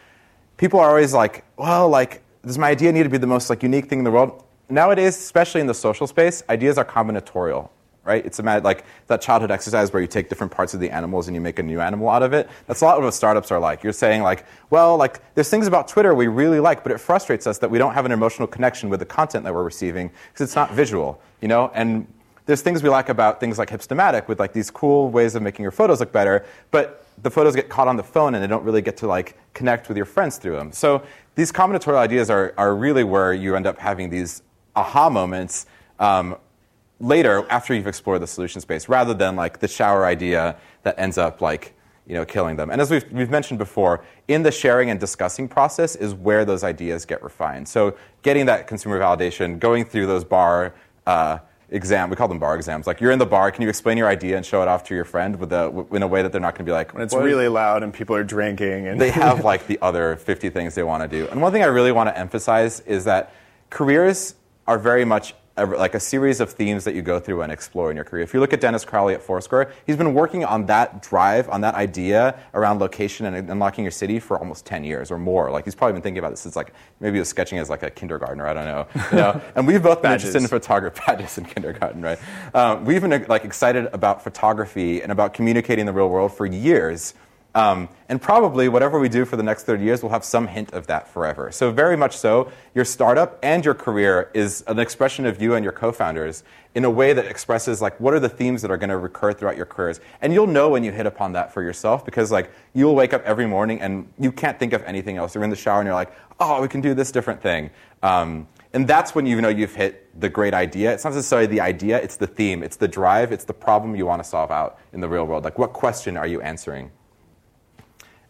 [0.58, 3.64] people are always like, well, like, does my idea need to be the most like
[3.64, 4.44] unique thing in the world?
[4.70, 7.70] Nowadays, especially in the social space, ideas are combinatorial,
[8.08, 8.26] right?
[8.26, 11.28] It's a matter like that childhood exercise where you take different parts of the animals
[11.28, 12.50] and you make a new animal out of it.
[12.66, 13.84] That's a lot of what startups are like.
[13.84, 17.46] You're saying like, well, like there's things about Twitter we really like, but it frustrates
[17.46, 20.48] us that we don't have an emotional connection with the content that we're receiving because
[20.48, 21.70] it's not visual, you know?
[21.76, 22.08] And
[22.46, 25.64] there's things we like about things like Hipstamatic with like these cool ways of making
[25.64, 28.64] your photos look better, but the photos get caught on the phone and they don't
[28.64, 30.72] really get to like connect with your friends through them.
[30.72, 31.04] So
[31.36, 34.44] these combinatorial ideas are, are really where you end up having these
[34.76, 35.66] aha moments
[36.00, 36.38] um,
[37.00, 41.18] later after you've explored the solution space, rather than like the shower idea that ends
[41.18, 41.74] up like
[42.06, 42.70] you know killing them.
[42.70, 46.64] And as we've, we've mentioned before, in the sharing and discussing process is where those
[46.64, 47.68] ideas get refined.
[47.68, 50.74] So getting that consumer validation, going through those bar
[51.06, 52.10] uh, exam.
[52.10, 52.88] We call them bar exams.
[52.88, 54.96] Like you're in the bar, can you explain your idea and show it off to
[54.96, 56.94] your friend with a, in a way that they're not going to be like.
[56.94, 60.50] When it's really loud and people are drinking and they have like the other 50
[60.50, 61.28] things they want to do.
[61.30, 63.34] And one thing I really want to emphasize is that
[63.70, 67.52] careers are very much a, like a series of themes that you go through and
[67.52, 68.24] explore in your career.
[68.24, 71.62] If you look at Dennis Crowley at Foursquare, he's been working on that drive, on
[71.62, 75.52] that idea around location and unlocking your city for almost 10 years or more.
[75.52, 77.84] Like he's probably been thinking about this since like maybe he was sketching as like
[77.84, 78.48] a kindergartner.
[78.48, 78.88] I don't know.
[79.12, 79.42] You know?
[79.56, 82.20] and we've both been interested in photography, badges in kindergarten, right?
[82.54, 87.14] Um, we've been like excited about photography and about communicating the real world for years.
[87.58, 90.74] Um, and probably whatever we do for the next 30 years will have some hint
[90.74, 91.52] of that forever.
[91.52, 95.64] So, very much so, your startup and your career is an expression of you and
[95.64, 96.44] your co founders
[96.76, 99.34] in a way that expresses, like, what are the themes that are going to recur
[99.34, 100.00] throughout your careers.
[100.22, 103.24] And you'll know when you hit upon that for yourself because, like, you'll wake up
[103.24, 105.34] every morning and you can't think of anything else.
[105.34, 107.72] You're in the shower and you're like, oh, we can do this different thing.
[108.04, 110.94] Um, and that's when you know you've hit the great idea.
[110.94, 114.06] It's not necessarily the idea, it's the theme, it's the drive, it's the problem you
[114.06, 115.44] want to solve out in the real world.
[115.44, 116.92] Like, what question are you answering?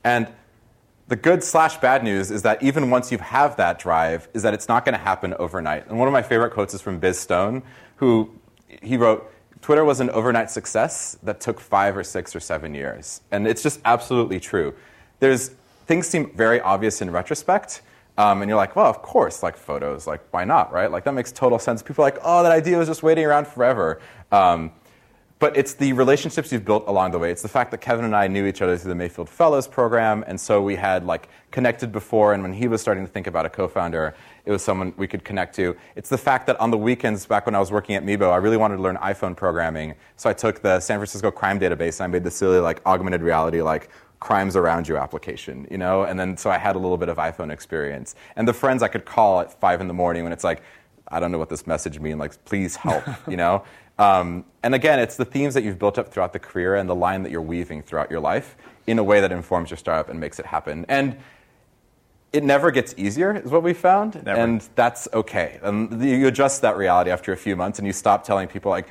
[0.07, 0.27] And
[1.09, 4.53] the good slash bad news is that even once you have that drive, is that
[4.53, 5.85] it's not going to happen overnight.
[5.89, 7.61] And one of my favorite quotes is from Biz Stone,
[7.97, 8.31] who
[8.81, 9.29] he wrote,
[9.61, 13.19] Twitter was an overnight success that took five or six or seven years.
[13.31, 14.73] And it's just absolutely true.
[15.19, 15.49] There's
[15.87, 17.81] things seem very obvious in retrospect.
[18.17, 20.89] Um, and you're like, well, of course, like photos, like why not, right?
[20.89, 21.83] Like that makes total sense.
[21.83, 23.99] People are like, oh, that idea was just waiting around forever.
[24.31, 24.71] Um,
[25.39, 27.31] but it's the relationships you've built along the way.
[27.31, 30.23] It's the fact that Kevin and I knew each other through the Mayfield Fellows program,
[30.27, 32.33] and so we had like connected before.
[32.33, 35.23] And when he was starting to think about a co-founder, it was someone we could
[35.23, 35.75] connect to.
[35.95, 38.37] It's the fact that on the weekends, back when I was working at Meebo, I
[38.37, 39.93] really wanted to learn iPhone programming.
[40.15, 43.21] So I took the San Francisco crime database and I made the silly like augmented
[43.21, 46.03] reality like crimes around you application, you know.
[46.03, 48.15] And then so I had a little bit of iPhone experience.
[48.35, 50.63] And the friends I could call at five in the morning when it's like.
[51.09, 52.19] I don't know what this message means.
[52.19, 53.63] Like, please help, you know?
[53.99, 56.95] Um, and again, it's the themes that you've built up throughout the career and the
[56.95, 58.55] line that you're weaving throughout your life
[58.85, 60.85] in a way that informs your startup and makes it happen.
[60.87, 61.17] And
[62.31, 64.23] it never gets easier, is what we found.
[64.23, 64.39] Never.
[64.39, 65.59] And that's okay.
[65.63, 68.87] And you adjust that reality after a few months and you stop telling people, like,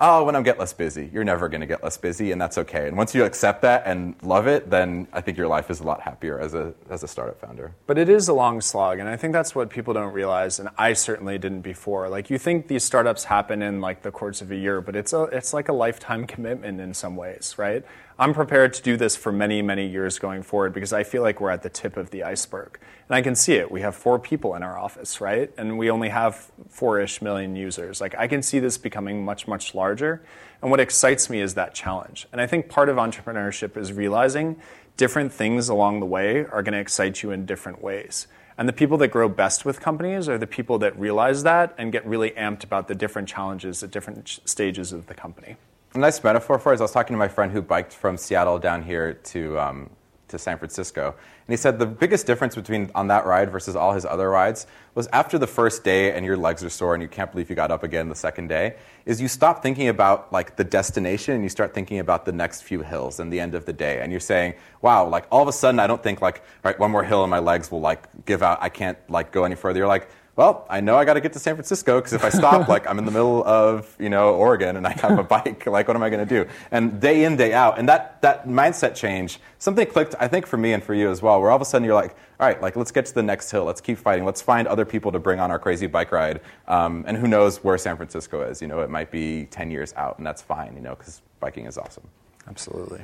[0.00, 1.10] oh, when I get less busy.
[1.12, 2.86] You're never going to get less busy, and that's okay.
[2.86, 5.84] And once you accept that and love it, then I think your life is a
[5.84, 7.72] lot happier as a, as a startup founder.
[7.86, 10.68] But it is a long slog, and I think that's what people don't realize, and
[10.76, 12.08] I certainly didn't before.
[12.08, 15.12] Like, you think these startups happen in like the course of a year, but it's,
[15.12, 17.84] a, it's like a lifetime commitment in some ways, right?
[18.18, 21.38] I'm prepared to do this for many, many years going forward because I feel like
[21.38, 22.78] we're at the tip of the iceberg.
[23.08, 23.70] And I can see it.
[23.70, 25.52] We have four people in our office, right?
[25.58, 28.00] And we only have four ish million users.
[28.00, 30.22] Like, I can see this becoming much, much larger.
[30.62, 32.26] And what excites me is that challenge.
[32.32, 34.56] And I think part of entrepreneurship is realizing
[34.96, 38.28] different things along the way are going to excite you in different ways.
[38.56, 41.92] And the people that grow best with companies are the people that realize that and
[41.92, 45.56] get really amped about the different challenges at different stages of the company
[45.94, 48.16] a nice metaphor for it is I was talking to my friend who biked from
[48.16, 49.90] Seattle down here to, um,
[50.28, 51.14] to San Francisco.
[51.46, 54.66] And he said the biggest difference between on that ride versus all his other rides
[54.94, 57.54] was after the first day and your legs are sore and you can't believe you
[57.54, 61.44] got up again the second day, is you stop thinking about like the destination and
[61.44, 64.00] you start thinking about the next few hills and the end of the day.
[64.00, 66.90] And you're saying, wow, like all of a sudden I don't think like, right, one
[66.90, 69.78] more hill and my legs will like give out, I can't like go any further.
[69.78, 72.28] You're like, well, I know I got to get to San Francisco because if I
[72.28, 75.66] stop, like I'm in the middle of you know Oregon and I have a bike,
[75.66, 76.48] like what am I going to do?
[76.70, 80.14] And day in day out, and that that mindset change, something clicked.
[80.20, 81.94] I think for me and for you as well, where all of a sudden you're
[81.94, 84.68] like, all right, like let's get to the next hill, let's keep fighting, let's find
[84.68, 87.96] other people to bring on our crazy bike ride, um, and who knows where San
[87.96, 88.60] Francisco is?
[88.60, 91.64] You know, it might be 10 years out, and that's fine, you know, because biking
[91.64, 92.06] is awesome.
[92.46, 93.00] Absolutely.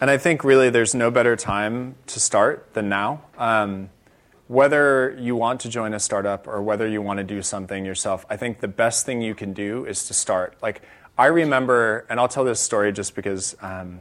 [0.00, 3.22] And I think really there's no better time to start than now.
[3.38, 3.88] Um,
[4.48, 8.24] whether you want to join a startup or whether you want to do something yourself,
[8.30, 10.56] I think the best thing you can do is to start.
[10.62, 10.82] Like,
[11.18, 14.00] I remember, and I'll tell this story just because um,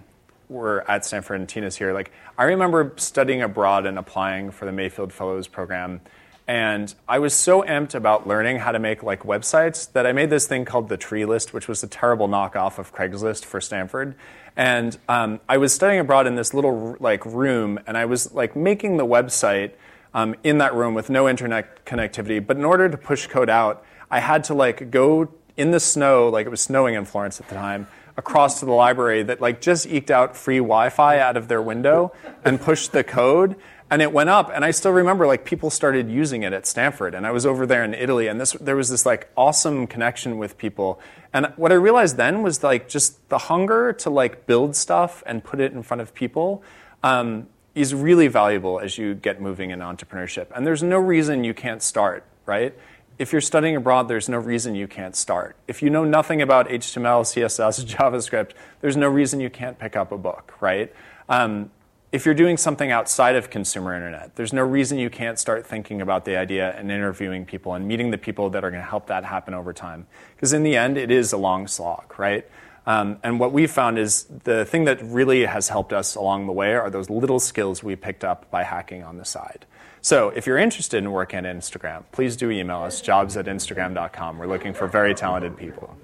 [0.49, 1.93] we're at Stanford and Tina's here.
[1.93, 6.01] Like, I remember studying abroad and applying for the Mayfield Fellows program.
[6.47, 10.29] And I was so amped about learning how to make like websites that I made
[10.29, 14.13] this thing called the Tree List, which was a terrible knockoff of Craigslist for Stanford.
[14.55, 18.55] And um, I was studying abroad in this little like room, and I was like
[18.55, 19.71] making the website
[20.15, 22.43] um, in that room with no internet connectivity.
[22.45, 26.29] But in order to push code out, I had to like go in the snow,
[26.29, 29.59] like it was snowing in Florence at the time, across to the library that like
[29.59, 32.13] just eked out free Wi-Fi out of their window
[32.45, 33.57] and pushed the code.
[33.91, 37.13] And it went up, and I still remember like people started using it at Stanford,
[37.13, 40.37] and I was over there in Italy, and this there was this like awesome connection
[40.37, 40.99] with people.
[41.33, 45.43] And what I realized then was like just the hunger to like build stuff and
[45.43, 46.63] put it in front of people.
[47.03, 50.47] Um, is really valuable as you get moving in entrepreneurship.
[50.55, 52.73] And there's no reason you can't start, right?
[53.19, 55.55] If you're studying abroad, there's no reason you can't start.
[55.67, 60.11] If you know nothing about HTML, CSS, JavaScript, there's no reason you can't pick up
[60.13, 60.93] a book, right?
[61.27, 61.69] Um,
[62.11, 66.01] if you're doing something outside of consumer internet, there's no reason you can't start thinking
[66.01, 69.07] about the idea and interviewing people and meeting the people that are going to help
[69.07, 70.07] that happen over time.
[70.35, 72.47] Because in the end, it is a long slog, right?
[72.87, 76.53] Um, and what we've found is the thing that really has helped us along the
[76.53, 79.65] way are those little skills we picked up by hacking on the side.
[80.01, 84.37] So if you're interested in working at Instagram, please do email us, jobs at instagram.com.
[84.37, 85.97] We're looking for very talented people.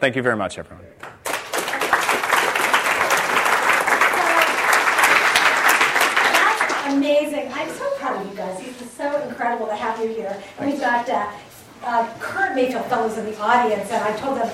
[0.00, 0.86] Thank you very much, everyone.
[6.32, 7.52] That's amazing.
[7.52, 8.58] I'm so proud of you guys.
[8.66, 10.42] It's so incredible to have you here.
[10.58, 11.30] And we've got uh,
[11.84, 14.50] uh, current Mayfield Fellows in the audience, and I told them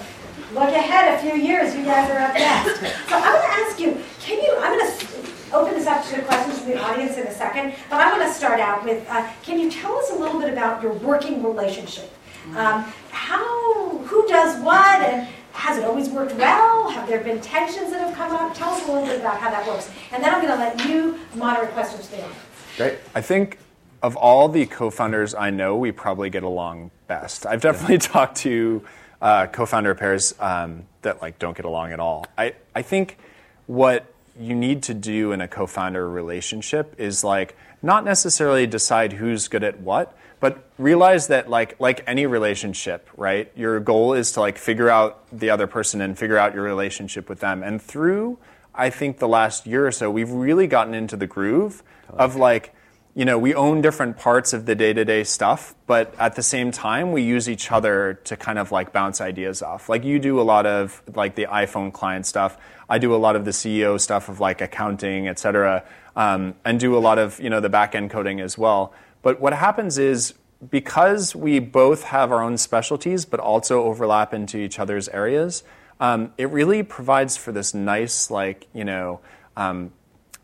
[0.52, 2.80] look ahead a few years, you guys are up next.
[3.08, 5.06] So I'm going to ask you, can you, I'm going to
[5.52, 8.32] open this up to questions from the audience in a second, but I'm going to
[8.32, 12.12] start out with, uh, can you tell us a little bit about your working relationship?
[12.56, 16.88] Um, how, who does what, and has it always worked well?
[16.90, 18.54] Have there been tensions that have come up?
[18.54, 19.90] Tell us a little bit about how that works.
[20.12, 22.42] And then I'm going to let you moderate questions for the audience.
[22.76, 22.98] Great.
[23.14, 23.58] I think
[24.02, 27.44] of all the co-founders I know, we probably get along best.
[27.44, 28.82] I've definitely talked to
[29.20, 32.26] uh, co-founder pairs um, that like don't get along at all.
[32.36, 33.18] I, I think
[33.66, 39.48] what you need to do in a co-founder relationship is like not necessarily decide who's
[39.48, 43.50] good at what, but realize that like like any relationship, right?
[43.56, 47.28] Your goal is to like figure out the other person and figure out your relationship
[47.28, 47.62] with them.
[47.62, 48.38] And through
[48.78, 52.72] I think the last year or so, we've really gotten into the groove of like
[53.14, 56.42] you know, we own different parts of the day to day stuff, but at the
[56.42, 59.88] same time, we use each other to kind of like bounce ideas off.
[59.88, 62.56] Like you do a lot of like the iPhone client stuff.
[62.88, 65.84] I do a lot of the CEO stuff of like accounting, et cetera,
[66.16, 68.92] um, and do a lot of, you know, the back end coding as well.
[69.22, 70.34] But what happens is
[70.70, 75.62] because we both have our own specialties, but also overlap into each other's areas,
[76.00, 79.20] um, it really provides for this nice, like, you know,
[79.56, 79.92] um,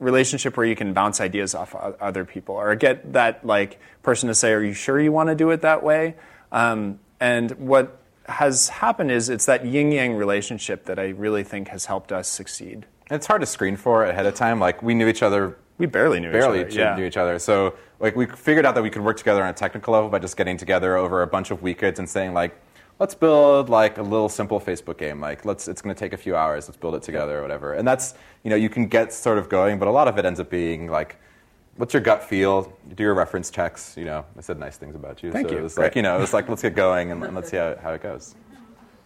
[0.01, 4.35] relationship where you can bounce ideas off other people or get that like person to
[4.35, 6.17] say, "Are you sure you want to do it that way?"
[6.53, 11.69] Um, and what has happened is it's that yin yang relationship that I really think
[11.69, 12.87] has helped us succeed.
[13.11, 14.59] It's hard to screen for ahead of time.
[14.61, 15.57] Like we knew each other.
[15.77, 16.81] We barely knew barely each other.
[16.81, 16.97] Yeah.
[16.97, 17.39] knew each other.
[17.39, 20.19] So like we figured out that we could work together on a technical level by
[20.19, 22.59] just getting together over a bunch of weekends and saying like,
[22.99, 25.21] let's build like a little simple Facebook game.
[25.21, 26.69] Like let's it's going to take a few hours.
[26.69, 27.75] Let's build it together or whatever.
[27.75, 30.25] And that's you know you can get sort of going, but a lot of it
[30.25, 31.17] ends up being like.
[31.77, 32.73] What's your gut feel?
[32.95, 33.97] Do your reference checks.
[33.97, 35.33] You know, I said nice things about you.
[35.33, 35.65] Thank so you.
[35.65, 37.91] It's like you know, it's like let's get going and, and let's see how, how
[37.95, 38.37] it goes.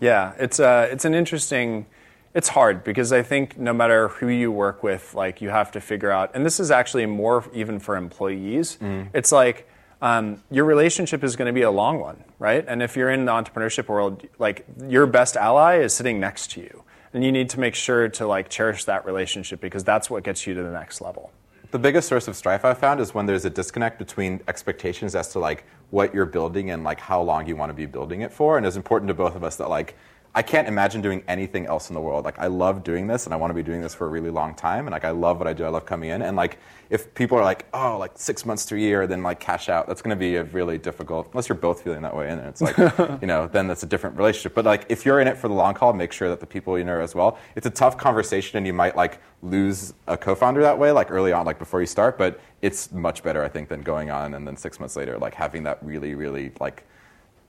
[0.01, 1.87] Yeah, it's uh, it's an interesting.
[2.35, 5.81] It's hard because I think no matter who you work with, like you have to
[5.81, 8.77] figure out, and this is actually more even for employees.
[8.83, 9.09] Mm.
[9.15, 9.67] It's like
[10.01, 12.65] um, your relationship is going to be a long one, right?
[12.67, 16.61] And if you're in the entrepreneurship world, like your best ally is sitting next to
[16.61, 16.85] you.
[17.13, 20.47] and you need to make sure to like cherish that relationship because that's what gets
[20.47, 21.33] you to the next level.
[21.71, 25.29] The biggest source of strife I've found is when there's a disconnect between expectations as
[25.33, 28.33] to like what you're building and like how long you want to be building it
[28.33, 28.57] for.
[28.57, 29.97] And it's important to both of us that like
[30.35, 32.25] I can't imagine doing anything else in the world.
[32.25, 34.31] Like I love doing this and I want to be doing this for a really
[34.31, 34.87] long time.
[34.87, 35.65] And like I love what I do.
[35.65, 36.23] I love coming in.
[36.23, 36.59] And like
[36.91, 39.87] if people are like, oh, like six months to a year, then like cash out,
[39.87, 41.29] that's going to be a really difficult.
[41.33, 42.77] Unless you're both feeling that way, and it's like,
[43.21, 44.55] you know, then that's a different relationship.
[44.55, 46.79] But like if you're in it for the long haul, make sure that the people
[46.79, 47.39] you know as well.
[47.57, 51.33] It's a tough conversation, and you might like lose a co-founder that way, like early
[51.33, 52.17] on, like before you start.
[52.17, 55.35] But it's much better, I think, than going on and then six months later, like
[55.35, 56.85] having that really, really like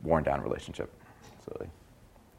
[0.02, 0.92] worn down relationship.
[1.38, 1.70] Absolutely.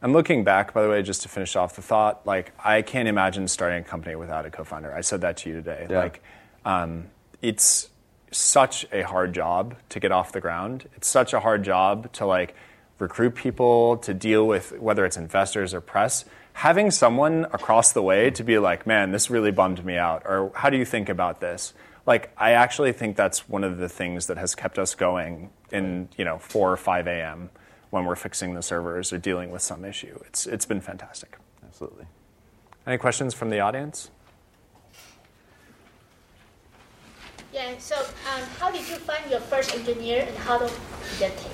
[0.03, 3.09] And looking back, by the way, just to finish off the thought, like I can't
[3.09, 4.93] imagine starting a company without a co-founder.
[4.93, 5.87] I said that to you today.
[5.91, 5.99] Yeah.
[5.99, 6.23] Like,
[6.65, 7.11] um,
[7.43, 7.91] it's
[8.31, 10.89] such a hard job to get off the ground.
[10.97, 12.55] It's such a hard job to like
[12.99, 16.25] recruit people, to deal with whether it's investors or press.
[16.55, 20.53] Having someone across the way to be like, man, this really bummed me out, or
[20.55, 21.73] how do you think about this?
[22.07, 26.09] Like, I actually think that's one of the things that has kept us going in,
[26.17, 27.51] you know, 4 or 5 a.m
[27.91, 30.19] when we're fixing the servers or dealing with some issue.
[30.27, 31.37] It's, it's been fantastic.
[31.65, 32.07] Absolutely.
[32.87, 34.11] Any questions from the audience?
[37.53, 41.37] Yeah, so um, how did you find your first engineer and how long did that
[41.37, 41.53] take?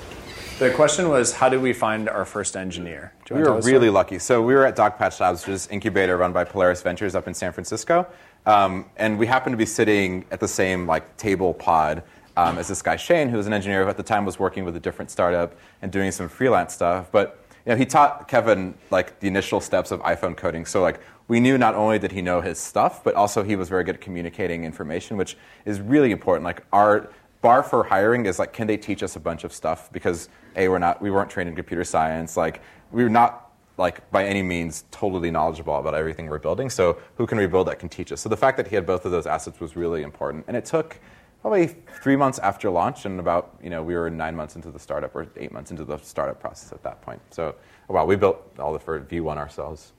[0.59, 3.13] The question was, how did we find our first engineer?
[3.29, 4.17] We were really lucky.
[4.17, 7.33] So we were at Dogpatch Labs, which is incubator run by Polaris Ventures up in
[7.35, 8.07] San Francisco,
[8.47, 12.01] um, and we happened to be sitting at the same like table pod
[12.37, 14.63] um, as this guy Shane, who was an engineer who at the time was working
[14.63, 17.11] with a different startup and doing some freelance stuff.
[17.11, 20.65] But you know, he taught Kevin like the initial steps of iPhone coding.
[20.65, 23.67] So like we knew not only did he know his stuff, but also he was
[23.67, 25.35] very good at communicating information, which
[25.65, 26.45] is really important.
[26.45, 27.09] Like our
[27.41, 29.91] bar for hiring is like, can they teach us a bunch of stuff?
[29.91, 32.37] Because a we're not we weren't trained in computer science.
[32.37, 32.61] Like
[32.91, 36.69] we were not like by any means totally knowledgeable about everything we're building.
[36.69, 38.21] So who can we build that can teach us?
[38.21, 40.65] So the fact that he had both of those assets was really important, and it
[40.65, 40.99] took
[41.47, 41.67] probably
[42.03, 45.15] three months after launch, and about you know we were nine months into the startup
[45.15, 47.21] or eight months into the startup process at that point.
[47.31, 47.55] So,
[47.87, 49.93] wow, we built all the for V1 ourselves.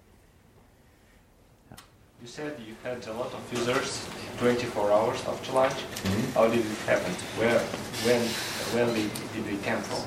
[1.70, 1.78] Yeah.
[2.20, 5.72] You said you had a lot of users 24 hours after launch.
[5.72, 6.32] Mm-hmm.
[6.32, 7.12] How did it happen?
[7.38, 7.58] Where,
[8.04, 8.20] when,
[8.74, 10.04] when did, did they come from?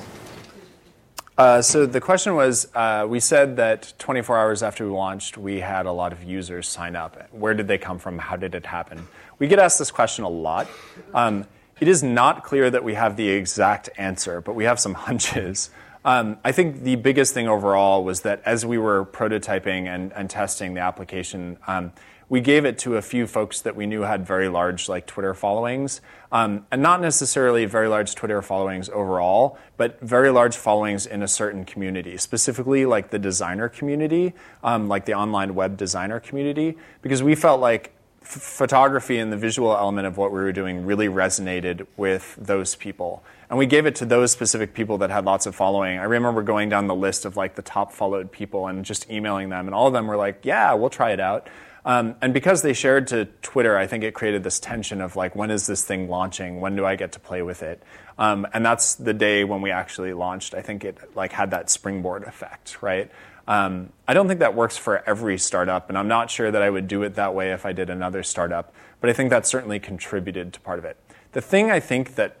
[1.38, 5.58] Uh, so the question was, uh, we said that 24 hours after we launched, we
[5.60, 7.16] had a lot of users sign up.
[7.32, 8.18] Where did they come from?
[8.18, 9.08] How did it happen?
[9.42, 10.68] We get asked this question a lot.
[11.12, 11.46] Um,
[11.80, 15.70] it is not clear that we have the exact answer, but we have some hunches.
[16.04, 20.30] Um, I think the biggest thing overall was that as we were prototyping and, and
[20.30, 21.92] testing the application, um,
[22.28, 25.34] we gave it to a few folks that we knew had very large like Twitter
[25.34, 31.20] followings, um, and not necessarily very large Twitter followings overall, but very large followings in
[31.20, 36.78] a certain community, specifically like the designer community, um, like the online web designer community,
[37.02, 37.92] because we felt like
[38.22, 43.22] photography and the visual element of what we were doing really resonated with those people.
[43.50, 45.98] And we gave it to those specific people that had lots of following.
[45.98, 49.50] I remember going down the list of like the top followed people and just emailing
[49.50, 51.48] them, and all of them were like, "Yeah, we'll try it out."
[51.84, 55.34] Um, and because they shared to Twitter, I think it created this tension of like,
[55.34, 56.60] when is this thing launching?
[56.60, 57.82] When do I get to play with it?
[58.18, 60.54] Um, and that's the day when we actually launched.
[60.54, 63.10] I think it like had that springboard effect, right?
[63.48, 66.70] Um, I don't think that works for every startup, and I'm not sure that I
[66.70, 68.72] would do it that way if I did another startup.
[69.00, 70.96] But I think that certainly contributed to part of it.
[71.32, 72.36] The thing I think that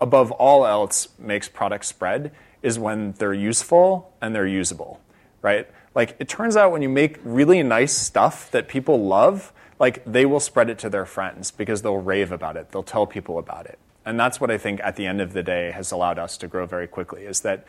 [0.00, 2.32] above all else makes products spread
[2.62, 5.00] is when they're useful and they're usable,
[5.42, 5.68] right?
[5.94, 10.26] Like it turns out when you make really nice stuff that people love, like they
[10.26, 12.70] will spread it to their friends because they'll rave about it.
[12.70, 13.78] They'll tell people about it.
[14.04, 16.48] And that's what I think at the end of the day has allowed us to
[16.48, 17.66] grow very quickly is that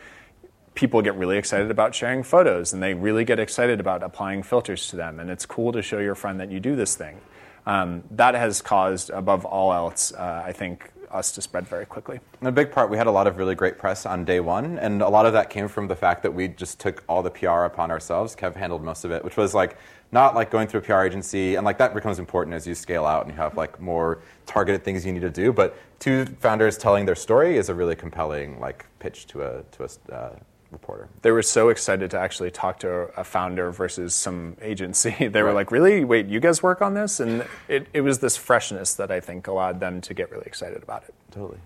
[0.74, 4.88] people get really excited about sharing photos and they really get excited about applying filters
[4.88, 5.20] to them.
[5.20, 7.20] And it's cool to show your friend that you do this thing.
[7.66, 12.18] Um, that has caused, above all else, uh, I think, us to spread very quickly.
[12.40, 14.78] In a big part, we had a lot of really great press on day one,
[14.78, 17.30] and a lot of that came from the fact that we just took all the
[17.30, 18.34] PR upon ourselves.
[18.34, 19.76] Kev handled most of it, which was like
[20.10, 23.04] not like going through a PR agency, and like that becomes important as you scale
[23.04, 25.52] out and you have like more targeted things you need to do.
[25.52, 29.84] But two founders telling their story is a really compelling like pitch to a to
[29.84, 30.36] a uh,
[30.72, 31.08] reporter.
[31.22, 35.10] They were so excited to actually talk to a founder versus some agency.
[35.18, 35.42] they right.
[35.42, 36.04] were like, "Really?
[36.04, 39.46] Wait, you guys work on this?" And it, it was this freshness that I think
[39.46, 41.14] allowed them to get really excited about it.
[41.30, 41.58] Totally.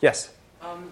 [0.00, 0.32] Yes.
[0.62, 0.90] Um,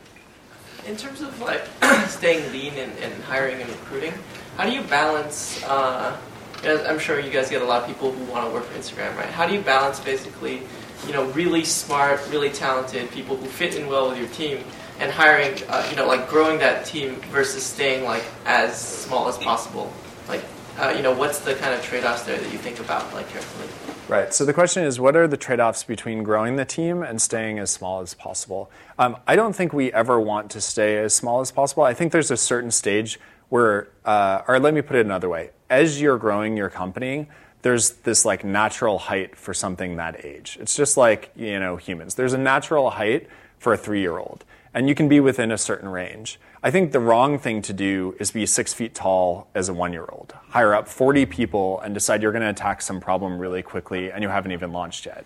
[0.86, 1.62] in terms of like
[2.08, 4.12] staying lean and, and, hiring and recruiting,
[4.56, 5.62] how do you balance?
[5.64, 6.16] Uh,
[6.64, 9.14] I'm sure you guys get a lot of people who want to work for Instagram,
[9.16, 9.28] right?
[9.28, 10.62] How do you balance basically,
[11.06, 14.64] you know, really smart, really talented people who fit in well with your team?
[15.00, 19.36] And hiring, uh, you know, like growing that team versus staying like as small as
[19.38, 19.92] possible.
[20.28, 20.44] Like,
[20.78, 23.68] uh, you know, what's the kind of trade-offs there that you think about like carefully?
[24.06, 24.34] Right.
[24.34, 27.70] So the question is, what are the trade-offs between growing the team and staying as
[27.70, 28.70] small as possible?
[28.98, 31.84] Um, I don't think we ever want to stay as small as possible.
[31.84, 33.18] I think there's a certain stage
[33.48, 37.28] where, uh, or let me put it another way: as you're growing your company,
[37.62, 40.58] there's this like natural height for something that age.
[40.60, 42.14] It's just like you know humans.
[42.14, 43.26] There's a natural height
[43.58, 44.44] for a three-year-old,
[44.74, 46.40] and you can be within a certain range.
[46.62, 49.92] I think the wrong thing to do is be six feet tall as a one
[49.92, 50.34] year old.
[50.48, 54.22] Hire up 40 people and decide you're going to attack some problem really quickly and
[54.22, 55.24] you haven't even launched yet.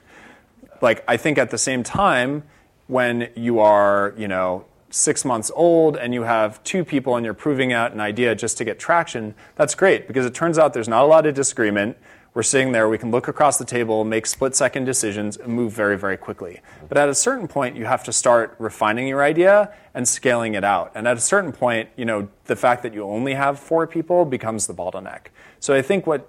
[0.83, 2.45] Like, I think at the same time,
[2.87, 7.35] when you are, you know, six months old and you have two people and you're
[7.35, 10.89] proving out an idea just to get traction, that's great because it turns out there's
[10.89, 11.97] not a lot of disagreement.
[12.35, 15.73] We're sitting there, we can look across the table, make split second decisions, and move
[15.73, 16.61] very, very quickly.
[16.89, 20.63] But at a certain point, you have to start refining your idea and scaling it
[20.63, 20.93] out.
[20.95, 24.25] And at a certain point, you know, the fact that you only have four people
[24.25, 25.29] becomes the bottleneck.
[25.59, 26.29] So I think what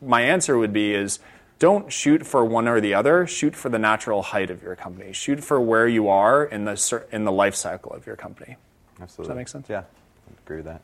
[0.00, 1.18] my answer would be is
[1.58, 5.12] don't shoot for one or the other, shoot for the natural height of your company.
[5.12, 8.56] Shoot for where you are in the, in the life cycle of your company.
[9.00, 9.22] Absolutely.
[9.22, 9.66] Does that make sense?
[9.68, 10.80] Yeah, I agree with that.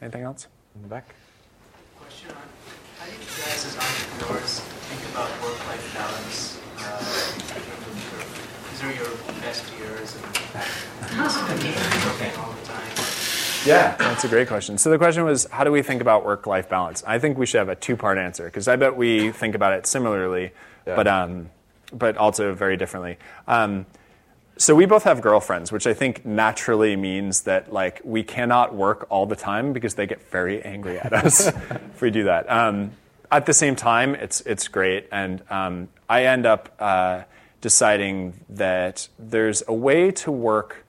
[0.00, 0.46] Anything else?
[0.76, 1.12] In the back?
[3.04, 6.60] Question on how do you guys as entrepreneurs think about work-life balance?
[6.78, 6.98] Uh,
[8.70, 10.24] these are your best years and
[12.04, 12.92] working all the time.
[13.66, 14.78] Yeah, that's a great question.
[14.78, 17.02] So the question was, how do we think about work-life balance?
[17.06, 19.86] I think we should have a two-part answer because I bet we think about it
[19.86, 20.52] similarly,
[20.86, 20.96] Yeah.
[20.96, 21.50] but um,
[21.92, 23.18] but also very differently.
[23.46, 23.86] Um,
[24.56, 29.06] so we both have girlfriends, which I think naturally means that like we cannot work
[29.10, 32.50] all the time because they get very angry at us if we do that.
[32.50, 32.92] Um,
[33.30, 37.22] at the same time, it's it's great, and um, I end up uh,
[37.60, 40.86] deciding that there's a way to work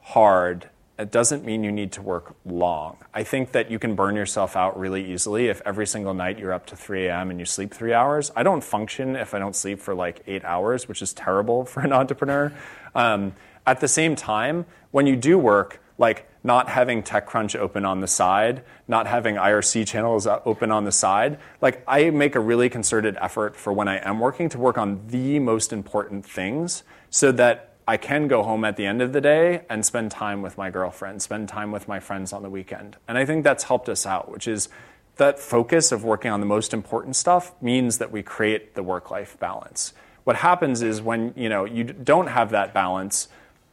[0.00, 0.70] hard.
[0.96, 2.98] It doesn't mean you need to work long.
[3.12, 6.52] I think that you can burn yourself out really easily if every single night you're
[6.52, 7.30] up to 3 a.m.
[7.30, 8.30] and you sleep three hours.
[8.36, 11.80] I don't function if I don't sleep for like eight hours, which is terrible for
[11.80, 12.52] an entrepreneur.
[12.94, 13.34] Um,
[13.66, 18.06] at the same time, when you do work, like not having TechCrunch open on the
[18.06, 23.16] side, not having IRC channels open on the side, like I make a really concerted
[23.20, 27.70] effort for when I am working to work on the most important things so that
[27.86, 30.70] I can go home at the end of the day and spend time with my
[30.70, 32.96] girlfriend, spend time with my friends on the weekend.
[33.06, 34.68] And I think that's helped us out, which is
[35.16, 39.38] that focus of working on the most important stuff means that we create the work-life
[39.38, 39.92] balance.
[40.24, 43.28] What happens is when you know you don't have that balance,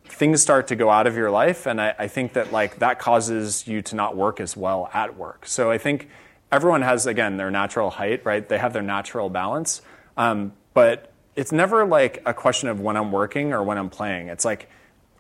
[0.06, 3.00] things start to go out of your life, and I, I think that like that
[3.00, 5.46] causes you to not work as well at work.
[5.46, 6.10] So I think
[6.52, 8.48] everyone has again their natural height, right?
[8.48, 9.82] They have their natural balance,
[10.18, 14.28] um, but it's never like a question of when I'm working or when I'm playing.
[14.28, 14.70] It's like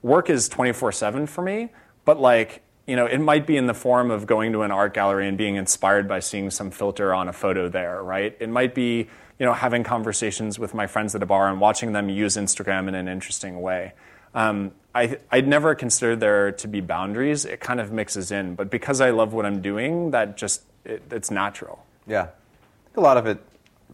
[0.01, 1.69] work is 24 7 for me,
[2.05, 4.93] but like, you know, it might be in the form of going to an art
[4.93, 8.35] gallery and being inspired by seeing some filter on a photo there, right?
[8.39, 9.07] It might be,
[9.41, 12.87] you know, having conversations with my friends at a bar and watching them use Instagram
[12.87, 13.91] in an interesting way.
[14.35, 17.45] Um, I, I'd never considered there to be boundaries.
[17.45, 21.01] It kind of mixes in, but because I love what I'm doing, that just, it,
[21.09, 21.83] it's natural.
[22.05, 22.27] Yeah,
[22.95, 23.41] a lot of it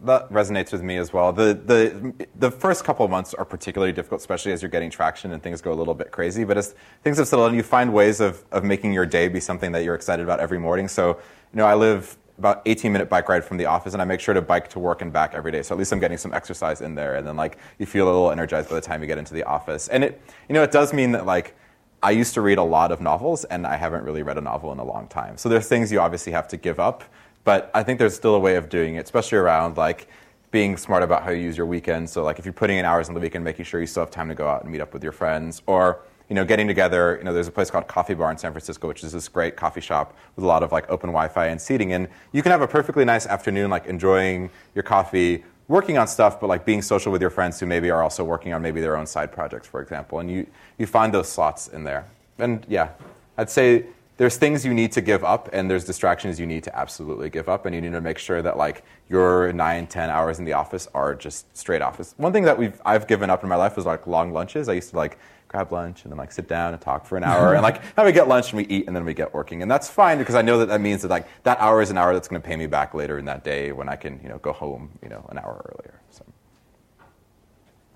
[0.02, 1.32] that resonates with me as well.
[1.32, 5.32] The, the, the first couple of months are particularly difficult, especially as you're getting traction
[5.32, 6.44] and things go a little bit crazy.
[6.44, 9.72] But as things have settled you find ways of, of making your day be something
[9.72, 10.88] that you're excited about every morning.
[10.88, 11.08] So,
[11.54, 14.20] you know, I live about 18 minute bike ride from the office and I make
[14.20, 15.62] sure to bike to work and back every day.
[15.62, 17.16] So at least I'm getting some exercise in there.
[17.16, 19.42] And then like you feel a little energized by the time you get into the
[19.42, 19.88] office.
[19.88, 21.56] And it, you know, it does mean that like,
[22.00, 24.70] I used to read a lot of novels and I haven't really read a novel
[24.70, 25.36] in a long time.
[25.36, 27.02] So there's things you obviously have to give up.
[27.42, 30.08] But I think there's still a way of doing it, especially around like
[30.50, 32.08] being smart about how you use your weekend.
[32.08, 34.10] So like if you're putting in hours on the weekend, making sure you still have
[34.10, 37.16] time to go out and meet up with your friends, or you know getting together.
[37.18, 39.56] You know there's a place called Coffee Bar in San Francisco, which is this great
[39.56, 42.62] coffee shop with a lot of like open Wi-Fi and seating, and you can have
[42.62, 45.44] a perfectly nice afternoon, like enjoying your coffee.
[45.68, 48.54] Working on stuff, but like being social with your friends who maybe are also working
[48.54, 50.46] on maybe their own side projects, for example, and you,
[50.78, 52.06] you find those slots in there.
[52.38, 52.92] And yeah,
[53.36, 53.84] I'd say
[54.18, 57.48] there's things you need to give up and there's distractions you need to absolutely give
[57.48, 60.52] up and you need to make sure that like your nine ten hours in the
[60.52, 63.76] office are just straight office one thing that we've i've given up in my life
[63.76, 65.18] was like long lunches i used to like
[65.48, 68.04] grab lunch and then like sit down and talk for an hour and like now
[68.04, 70.34] we get lunch and we eat and then we get working and that's fine because
[70.34, 72.46] i know that that means that like that hour is an hour that's going to
[72.46, 75.08] pay me back later in that day when i can you know go home you
[75.08, 76.22] know an hour earlier so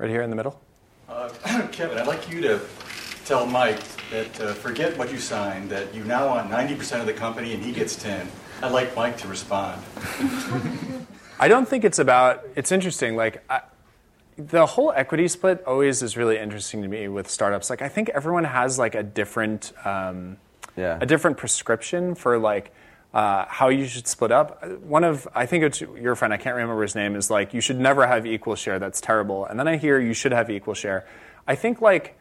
[0.03, 0.61] Right here in the middle.
[1.09, 1.29] Uh,
[1.71, 2.61] Kevin, I'd like you to
[3.25, 3.79] tell Mike
[4.11, 7.63] that uh, forget what you signed, that you now want 90% of the company and
[7.63, 8.29] he gets 10.
[8.65, 9.81] I'd like Mike to respond.
[11.39, 12.45] I don't think it's about.
[12.57, 13.15] It's interesting.
[13.15, 13.61] Like I,
[14.47, 17.71] the whole equity split always is really interesting to me with startups.
[17.71, 20.37] Like I think everyone has like a different, um,
[20.77, 20.99] Yeah.
[21.01, 22.73] a different prescription for like.
[23.15, 24.67] uh, how you should split up.
[24.81, 27.61] One of, I think it's your friend, I can't remember his name, is like, you
[27.61, 28.79] should never have equal share.
[28.79, 29.45] That's terrible.
[29.45, 31.05] And then I hear you should have equal share.
[31.47, 32.19] I think like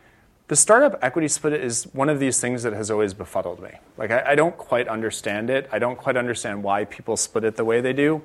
[0.50, 3.72] the startup equity split is one of these things that has always befuddled me.
[3.98, 5.70] Like, I, I don't quite understand it.
[5.72, 8.22] I don't quite understand why people split it the way they do.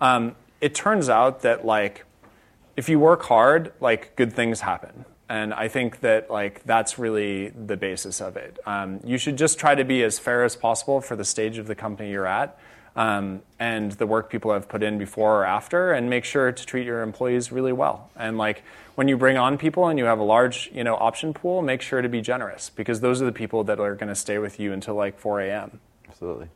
[0.00, 2.04] Um, it turns out that like,
[2.78, 5.04] if you work hard, like good things happen.
[5.28, 8.56] And I think that like that's really the basis of it.
[8.66, 11.66] Um, you should just try to be as fair as possible for the stage of
[11.66, 12.56] the company you're at,
[12.94, 16.66] um, and the work people have put in before or after, and make sure to
[16.66, 18.10] treat your employees really well.
[18.14, 18.62] And like
[18.94, 21.82] when you bring on people and you have a large you know option pool, make
[21.82, 24.60] sure to be generous because those are the people that are going to stay with
[24.60, 25.80] you until like 4 a.m.
[26.08, 26.46] Absolutely.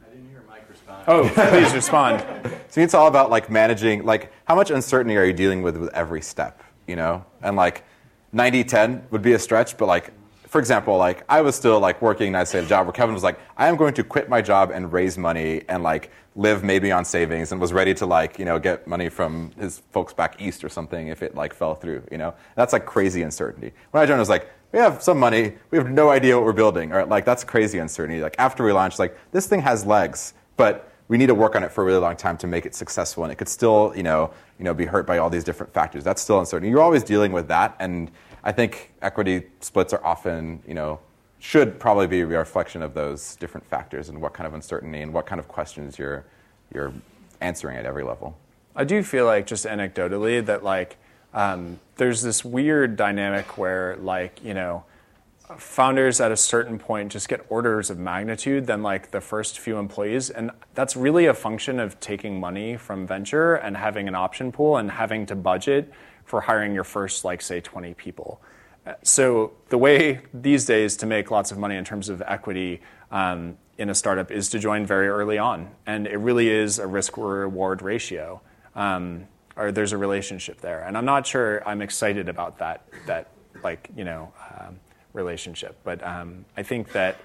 [0.00, 1.04] I didn't hear Mike respond.
[1.08, 2.24] Oh, please respond.
[2.68, 5.94] So it's all about like managing, like how much uncertainty are you dealing with with
[5.94, 7.24] every step, you know?
[7.40, 7.84] And like
[8.34, 10.12] 90-10 would be a stretch, but like,
[10.46, 13.22] for example, like I was still like working, I'd say a job where Kevin was
[13.22, 16.92] like, I am going to quit my job and raise money and like live maybe
[16.92, 20.38] on savings and was ready to like, you know, get money from his folks back
[20.38, 22.34] east or something if it like fell through, you know?
[22.56, 23.72] That's like crazy uncertainty.
[23.92, 26.44] When I joined, I was like, we have some money, we have no idea what
[26.44, 28.20] we're building, or like that's crazy uncertainty.
[28.20, 31.62] Like after we launched, like this thing has legs, but we need to work on
[31.62, 34.02] it for a really long time to make it successful, and it could still, you
[34.02, 36.02] know, you know, be hurt by all these different factors.
[36.02, 36.68] That's still uncertain.
[36.68, 38.10] You're always dealing with that, and
[38.42, 41.00] I think equity splits are often, you know,
[41.38, 45.12] should probably be a reflection of those different factors and what kind of uncertainty and
[45.12, 46.24] what kind of questions you're
[46.72, 46.92] you're
[47.40, 48.36] answering at every level.
[48.74, 50.96] I do feel like just anecdotally that like
[51.34, 54.84] um, there's this weird dynamic where like you know
[55.58, 59.78] founders at a certain point just get orders of magnitude than like the first few
[59.78, 64.50] employees and that's really a function of taking money from venture and having an option
[64.50, 65.92] pool and having to budget
[66.24, 68.40] for hiring your first like say 20 people.
[69.02, 72.80] So the way these days to make lots of money in terms of equity
[73.10, 76.86] um, in a startup is to join very early on and it really is a
[76.86, 78.40] risk reward ratio
[78.74, 80.82] um, or there's a relationship there.
[80.82, 83.28] And i'm not sure i'm excited about that that
[83.62, 84.78] like you know um,
[85.16, 85.76] relationship.
[85.82, 87.16] But um, I think that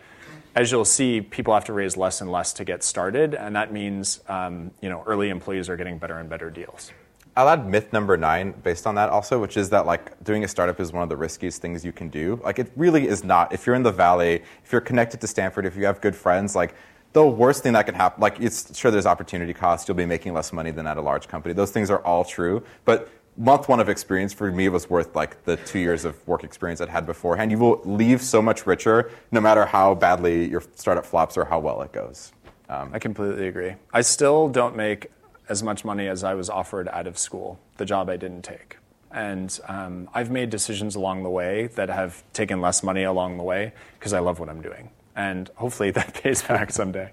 [0.56, 3.72] as you'll see, people have to raise less and less to get started, and that
[3.72, 6.92] means um, you know early employees are getting better and better deals.
[7.36, 10.48] I'll add myth number nine based on that also, which is that like doing a
[10.48, 12.42] startup is one of the riskiest things you can do.
[12.44, 13.54] Like it really is not.
[13.54, 16.58] If you're in the valley, if you're connected to Stanford, if you have good friends,
[16.58, 16.76] like
[17.14, 19.88] the worst thing that can happen, like it's sure there's opportunity costs.
[19.88, 21.54] You'll be making less money than at a large company.
[21.54, 25.44] Those things are all true, but month one of experience for me was worth like
[25.46, 27.52] the two years of work experience I'd had beforehand.
[27.52, 31.60] You will leave so much richer, no matter how badly your startup flops or how
[31.60, 32.34] well it goes.
[32.70, 33.76] Um, I completely agree.
[33.94, 35.12] I still don't make
[35.50, 38.78] as much money as I was offered out of school, the job I didn't take.
[39.12, 43.44] And um, I've made decisions along the way that have taken less money along the
[43.44, 44.90] way because I love what I'm doing.
[45.16, 47.12] And hopefully that pays back someday.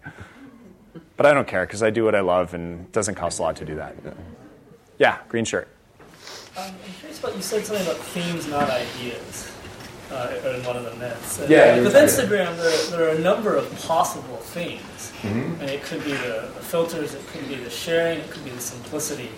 [1.16, 3.42] But I don't care because I do what I love and it doesn't cost a
[3.42, 3.96] lot to do that.
[4.98, 5.68] Yeah, green shirt.
[6.58, 9.52] Um, I'm curious about you said something about themes, not ideas,
[10.10, 11.38] uh, in one of the myths.
[11.38, 11.80] And yeah.
[11.80, 15.60] With Instagram, there, there are a number of possible themes, mm-hmm.
[15.60, 18.50] and it could be the, the, filters, it could be the sharing, it could be
[18.50, 19.30] the simplicity.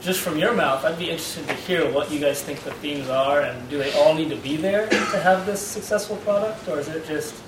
[0.00, 3.08] Just from your mouth, I'd be interested to hear what you guys think the themes
[3.08, 6.80] are, and do they all need to be there to have this successful product, or
[6.80, 7.40] is it just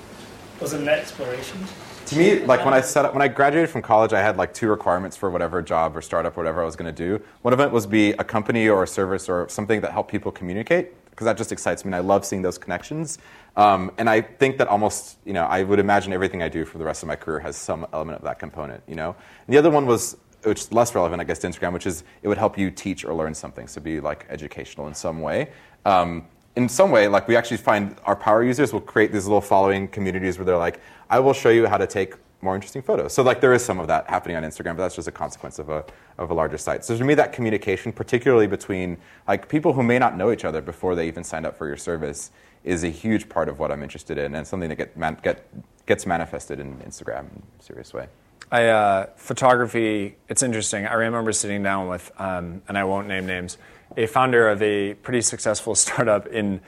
[0.61, 1.59] was it an exploration?
[2.07, 4.53] To me, like when I set up, when I graduated from college, I had like
[4.53, 7.23] two requirements for whatever job or startup or whatever I was going to do.
[7.41, 10.31] One of it was be a company or a service or something that helped people
[10.31, 13.17] communicate because that just excites me and I love seeing those connections.
[13.55, 16.77] Um, and I think that almost, you know, I would imagine everything I do for
[16.77, 19.15] the rest of my career has some element of that component, you know.
[19.47, 22.03] And the other one was which is less relevant, I guess, to Instagram, which is
[22.21, 25.49] it would help you teach or learn something, so be like educational in some way.
[25.85, 29.41] Um, in some way, like we actually find our power users will create these little
[29.41, 30.79] following communities where they're like,
[31.09, 33.13] I will show you how to take more interesting photos.
[33.13, 35.59] So like there is some of that happening on Instagram, but that's just a consequence
[35.59, 35.83] of a,
[36.17, 36.85] of a larger site.
[36.85, 38.97] So to me, that communication, particularly between
[39.27, 41.77] like people who may not know each other before they even signed up for your
[41.77, 42.31] service,
[42.63, 45.47] is a huge part of what I'm interested in and something that get, man, get,
[45.85, 48.07] gets manifested in Instagram in a serious way.
[48.51, 50.85] I, uh, photography, it's interesting.
[50.85, 53.57] I remember sitting down with, um, and I won't name names,
[53.97, 56.61] a founder of a pretty successful startup in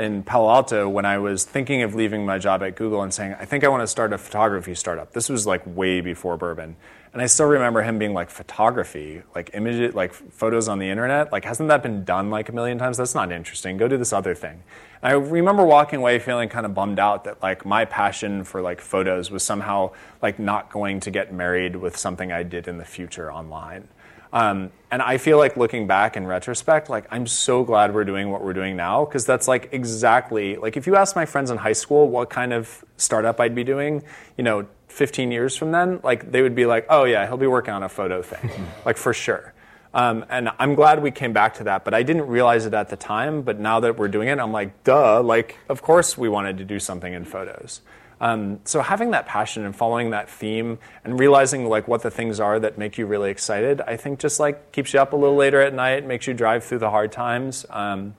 [0.00, 3.36] in Palo Alto when I was thinking of leaving my job at Google and saying,
[3.38, 5.12] I think I want to start a photography startup.
[5.12, 6.74] This was like way before Burbn.
[7.12, 11.32] And I still remember him being like, photography, like image, like photos on the internet.
[11.32, 12.96] Like, hasn't that been done like a million times?
[12.96, 13.76] That's not interesting.
[13.76, 14.62] Go do this other thing.
[15.02, 18.62] And I remember walking away feeling kind of bummed out that like my passion for
[18.62, 19.90] like photos was somehow
[20.22, 23.88] like not going to get married with something I did in the future online.
[24.32, 28.30] Um, and I feel like looking back in retrospect, like I'm so glad we're doing
[28.30, 31.56] what we're doing now because that's like exactly like if you ask my friends in
[31.56, 34.02] high school what kind of startup I'd be doing,
[34.36, 37.46] you know, 15 years from then, like they would be like, oh yeah, he'll be
[37.46, 38.50] working on a photo thing,
[38.84, 39.52] like for sure.
[39.92, 42.90] Um, and I'm glad we came back to that, but I didn't realize it at
[42.90, 43.42] the time.
[43.42, 46.64] But now that we're doing it, I'm like, duh, like, of course we wanted to
[46.64, 47.80] do something in photos.
[48.20, 52.38] Um, so having that passion and following that theme and realizing like what the things
[52.38, 55.36] are that make you really excited, I think just like keeps you up a little
[55.36, 57.64] later at night, makes you drive through the hard times.
[57.70, 58.14] Um,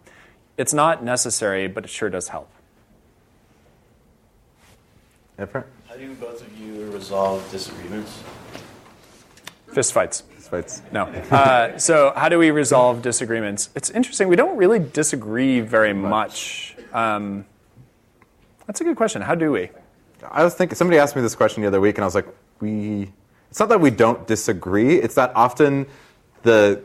[0.57, 2.49] it's not necessary, but it sure does help.
[5.37, 5.45] How
[5.97, 8.23] do both of you resolve disagreements?
[9.71, 10.21] Fist fights.
[10.21, 10.81] Fist fights.
[10.91, 11.03] No.
[11.03, 13.69] Uh, so how do we resolve disagreements?
[13.75, 14.27] It's interesting.
[14.27, 16.75] We don't really disagree very much.
[16.91, 17.45] Um,
[18.67, 19.21] that's a good question.
[19.21, 19.69] How do we?
[20.29, 22.27] I was thinking, somebody asked me this question the other week, and I was like,
[22.59, 23.11] we,
[23.49, 25.87] it's not that we don't disagree, it's that often
[26.43, 26.83] the,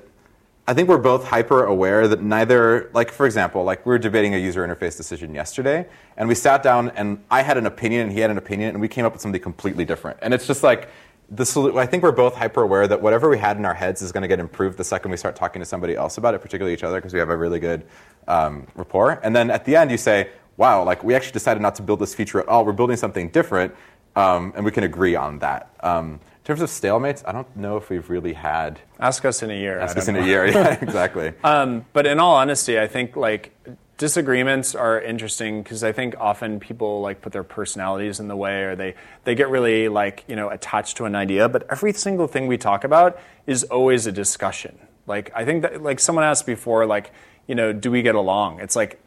[0.66, 4.34] I think we're both hyper aware that neither, like, for example, like we were debating
[4.34, 8.12] a user interface decision yesterday, and we sat down, and I had an opinion, and
[8.12, 10.18] he had an opinion, and we came up with something completely different.
[10.22, 10.88] And it's just like,
[11.28, 14.12] the I think we're both hyper aware that whatever we had in our heads is
[14.12, 16.72] going to get improved the second we start talking to somebody else about it, particularly
[16.72, 17.84] each other, because we have a really good
[18.28, 19.20] um, rapport.
[19.24, 22.00] And then at the end, you say, wow, like we actually decided not to build
[22.00, 22.64] this feature at all.
[22.64, 23.74] We're building something different,
[24.14, 25.70] um, and we can agree on that.
[25.80, 28.80] Um, in terms of stalemates, I don't know if we've really had.
[29.00, 29.80] Ask us in a year.
[29.80, 30.22] Ask us in know.
[30.22, 30.46] a year.
[30.46, 31.32] Yeah, exactly.
[31.44, 33.52] um, but in all honesty, I think like
[33.98, 38.62] disagreements are interesting because I think often people like put their personalities in the way,
[38.62, 38.94] or they
[39.24, 41.48] they get really like you know attached to an idea.
[41.48, 44.78] But every single thing we talk about is always a discussion.
[45.06, 47.10] Like I think that like someone asked before, like
[47.46, 48.60] you know, do we get along?
[48.60, 49.00] It's like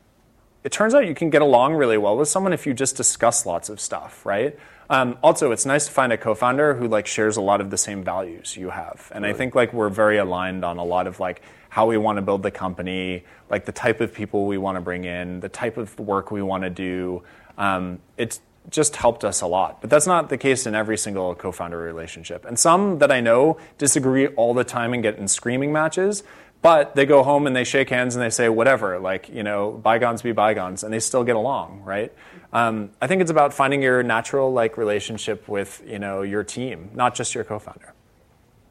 [0.64, 3.46] it turns out you can get along really well with someone if you just discuss
[3.46, 4.58] lots of stuff, right?
[4.90, 7.78] Um, also, it's nice to find a co-founder who like shares a lot of the
[7.78, 9.34] same values you have, and right.
[9.34, 12.22] I think like we're very aligned on a lot of like how we want to
[12.22, 15.78] build the company, like the type of people we want to bring in, the type
[15.78, 17.22] of work we want to do.
[17.58, 19.82] Um, it's just helped us a lot.
[19.82, 22.46] But that's not the case in every single co-founder relationship.
[22.46, 26.24] And some that I know disagree all the time and get in screaming matches.
[26.62, 29.72] But they go home and they shake hands and they say, whatever, like, you know,
[29.72, 32.12] bygones be bygones, and they still get along, right?
[32.52, 36.90] Um, I think it's about finding your natural, like, relationship with, you know, your team,
[36.94, 37.94] not just your co-founder.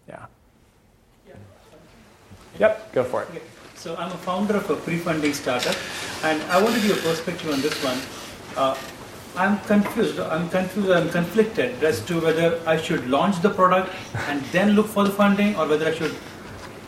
[0.07, 0.27] Yeah.
[1.27, 1.35] yeah.
[2.59, 3.31] Yep, go for it.
[3.31, 3.41] Okay.
[3.75, 5.77] So I'm a founder of a pre-funding startup,
[6.25, 7.99] and I want to give a perspective on this one.
[8.57, 8.77] Uh,
[9.37, 10.19] I'm confused.
[10.19, 10.91] I'm confused.
[10.91, 13.95] I'm conflicted as to whether I should launch the product
[14.27, 16.17] and then look for the funding, or whether I should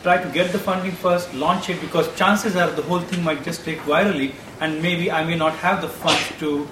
[0.03, 3.43] try to get the funding first, launch it, because chances are the whole thing might
[3.43, 6.67] just take virally, and maybe I may not have the funds to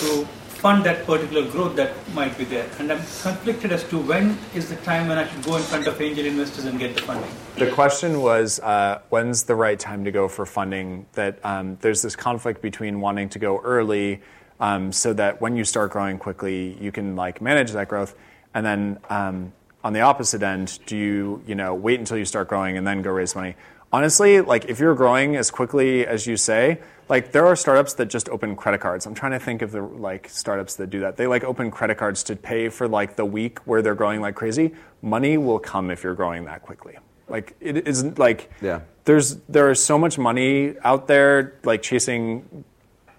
[0.00, 0.26] to
[0.60, 2.68] fund that particular growth that might be there.
[2.78, 5.86] And I'm conflicted as to when is the time when I should go in front
[5.86, 7.30] of angel investors and get the funding.
[7.56, 11.06] The question was uh, when's the right time to go for funding?
[11.14, 14.20] That um, there's this conflict between wanting to go early.
[14.60, 18.14] Um, so that when you start growing quickly, you can like manage that growth,
[18.52, 22.48] and then um, on the opposite end, do you, you know, wait until you start
[22.48, 23.56] growing and then go raise money?
[23.92, 28.06] Honestly, like if you're growing as quickly as you say, like there are startups that
[28.06, 29.04] just open credit cards.
[29.04, 31.16] I'm trying to think of the like startups that do that.
[31.16, 34.36] They like open credit cards to pay for like the week where they're growing like
[34.36, 34.74] crazy.
[35.02, 36.98] Money will come if you're growing that quickly.
[37.28, 38.80] Like it isn't like yeah.
[39.04, 42.64] there's there is so much money out there like chasing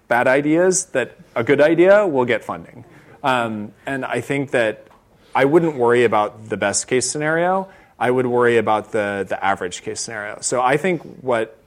[0.07, 2.85] bad ideas that a good idea will get funding.
[3.23, 4.87] Um, and I think that
[5.33, 7.69] I wouldn't worry about the best case scenario.
[7.97, 10.39] I would worry about the, the average case scenario.
[10.41, 11.57] So I think what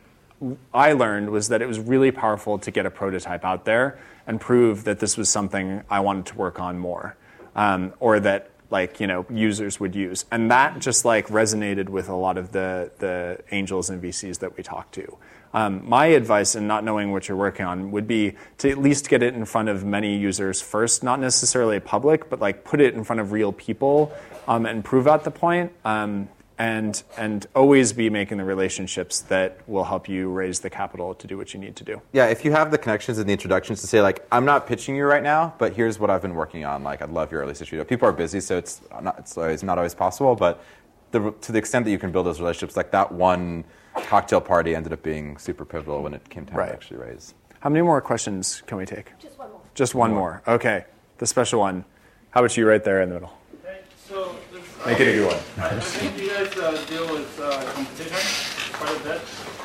[0.73, 4.41] I learned was that it was really powerful to get a prototype out there and
[4.41, 7.17] prove that this was something I wanted to work on more,
[7.55, 12.09] um, or that like you know users would use, and that just like resonated with
[12.09, 15.17] a lot of the the angels and VCs that we talked to.
[15.55, 19.09] Um, my advice in not knowing what you're working on would be to at least
[19.09, 22.95] get it in front of many users first, not necessarily public, but like put it
[22.95, 24.13] in front of real people
[24.49, 25.73] um, and prove out the point.
[25.85, 26.29] Um,
[26.59, 31.27] and and always be making the relationships that will help you raise the capital to
[31.27, 32.01] do what you need to do.
[32.13, 34.95] Yeah, if you have the connections and the introductions to say like, I'm not pitching
[34.95, 36.85] you right now, but here's what I've been working on.
[36.85, 39.79] Like, I'd love your early stage People are busy, so it's not it's always not
[39.79, 40.37] always possible.
[40.37, 40.63] But
[41.11, 43.65] the, to the extent that you can build those relationships, like that one
[44.03, 46.69] cocktail party ended up being super pivotal when it came time right.
[46.69, 47.35] to actually raise.
[47.61, 49.19] How many more questions can we take?
[49.19, 49.61] Just one more.
[49.75, 50.43] Just one more.
[50.47, 50.55] more.
[50.57, 50.85] Okay.
[51.19, 51.85] The special one.
[52.31, 53.33] How about you right there in the middle?
[53.65, 53.81] Okay.
[54.07, 55.65] So this, Make it a good one.
[55.65, 59.21] I, think you guys uh, deal with uh, competition quite a bit.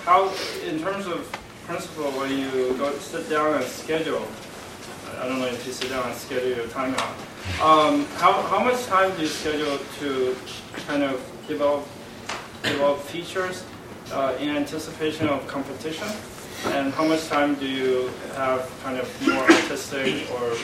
[0.05, 0.32] How,
[0.65, 1.30] in terms of
[1.65, 4.25] principle, when you go sit down and schedule,
[5.19, 7.15] I don't know if you sit down and schedule your time out.
[7.61, 10.36] Um, how, how much time do you schedule to
[10.88, 11.86] kind of develop
[12.63, 13.63] develop features
[14.12, 16.07] uh, in anticipation of competition?
[16.66, 20.55] And how much time do you have kind of more artistic or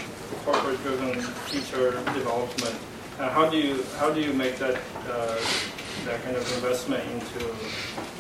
[0.44, 2.76] corporate-driven feature development.
[3.20, 4.76] Uh, how do you how do you make that
[5.08, 5.40] uh,
[6.06, 7.50] that kind of investment into?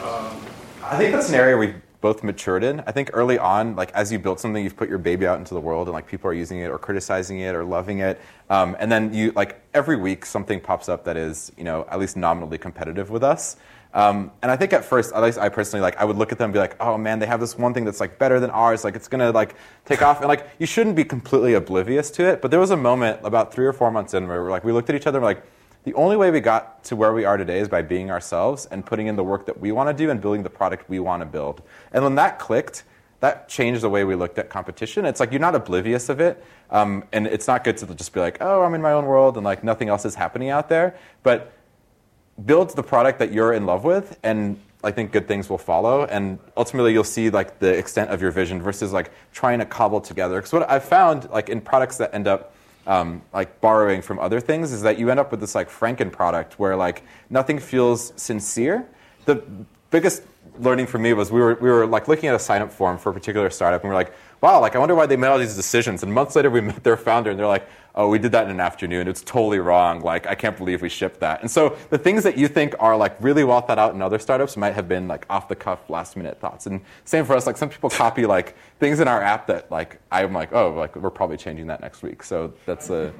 [0.03, 0.41] Um,
[0.83, 2.81] I think that's an area we've both matured in.
[2.81, 5.53] I think early on, like as you built something, you've put your baby out into
[5.53, 8.75] the world, and like people are using it or criticizing it or loving it, um,
[8.79, 12.15] and then you like every week something pops up that is you know at least
[12.15, 13.57] nominally competitive with us.
[13.95, 16.37] Um, and I think at first, at least I personally, like, I would look at
[16.37, 18.49] them and be like, oh man, they have this one thing that's like better than
[18.49, 18.83] ours.
[18.83, 20.19] Like, it's gonna like take off.
[20.19, 22.41] And like, you shouldn't be completely oblivious to it.
[22.41, 24.73] But there was a moment about three or four months in where we're like, we
[24.73, 25.43] looked at each other and like,
[25.85, 28.85] the only way we got to where we are today is by being ourselves and
[28.85, 31.21] putting in the work that we want to do and building the product we want
[31.21, 31.61] to build.
[31.93, 32.83] And when that clicked,
[33.21, 35.05] that changed the way we looked at competition.
[35.05, 38.19] It's like you're not oblivious of it, um, and it's not good to just be
[38.19, 40.97] like, oh, I'm in my own world and like nothing else is happening out there.
[41.23, 41.53] But
[42.43, 46.05] build the product that you're in love with and I think good things will follow,
[46.05, 49.99] and ultimately you'll see like the extent of your vision versus like trying to cobble
[49.99, 50.35] together.
[50.35, 52.53] Because what I've found, like in products that end up
[52.85, 56.11] um, like borrowing from other things, is that you end up with this like Franken
[56.11, 58.87] product where like nothing feels sincere.
[59.25, 59.43] The
[59.89, 60.21] biggest
[60.59, 62.99] learning for me was we were we were like looking at a sign up form
[62.99, 65.27] for a particular startup, and we are like, wow, like I wonder why they made
[65.27, 66.03] all these decisions.
[66.03, 68.51] And months later, we met their founder, and they're like, oh, we did that in
[68.51, 69.07] an afternoon.
[69.07, 70.01] It's totally wrong.
[70.01, 71.41] Like, I can't believe we shipped that.
[71.41, 74.19] And so the things that you think are like really well thought out in other
[74.19, 76.67] startups might have been like off the cuff, last minute thoughts.
[76.67, 77.47] And same for us.
[77.47, 80.95] Like some people copy like things in our app that like I'm like, oh, like
[80.95, 82.21] we're probably changing that next week.
[82.23, 83.13] So that's a.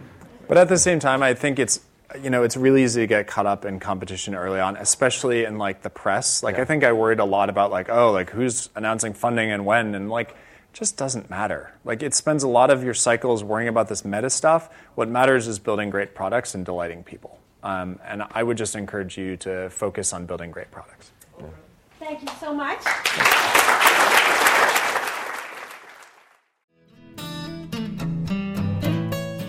[0.48, 1.80] But at the same time, I think it's
[2.22, 5.58] you know it's really easy to get caught up in competition early on especially in
[5.58, 6.62] like the press like yeah.
[6.62, 9.96] i think i worried a lot about like oh like who's announcing funding and when
[9.96, 10.36] and like
[10.76, 11.72] just doesn't matter.
[11.86, 14.70] Like it spends a lot of your cycles worrying about this meta stuff.
[14.96, 17.40] What matters is building great products and delighting people.
[17.64, 21.12] Um, and I would just encourage you to focus on building great products.
[21.40, 21.46] Yeah.
[21.98, 22.84] Thank you so much.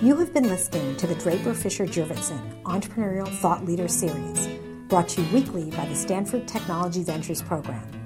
[0.01, 4.49] You have been listening to the Draper Fisher Jurvetson Entrepreneurial Thought Leader Series,
[4.89, 8.06] brought to you weekly by the Stanford Technology Ventures Program.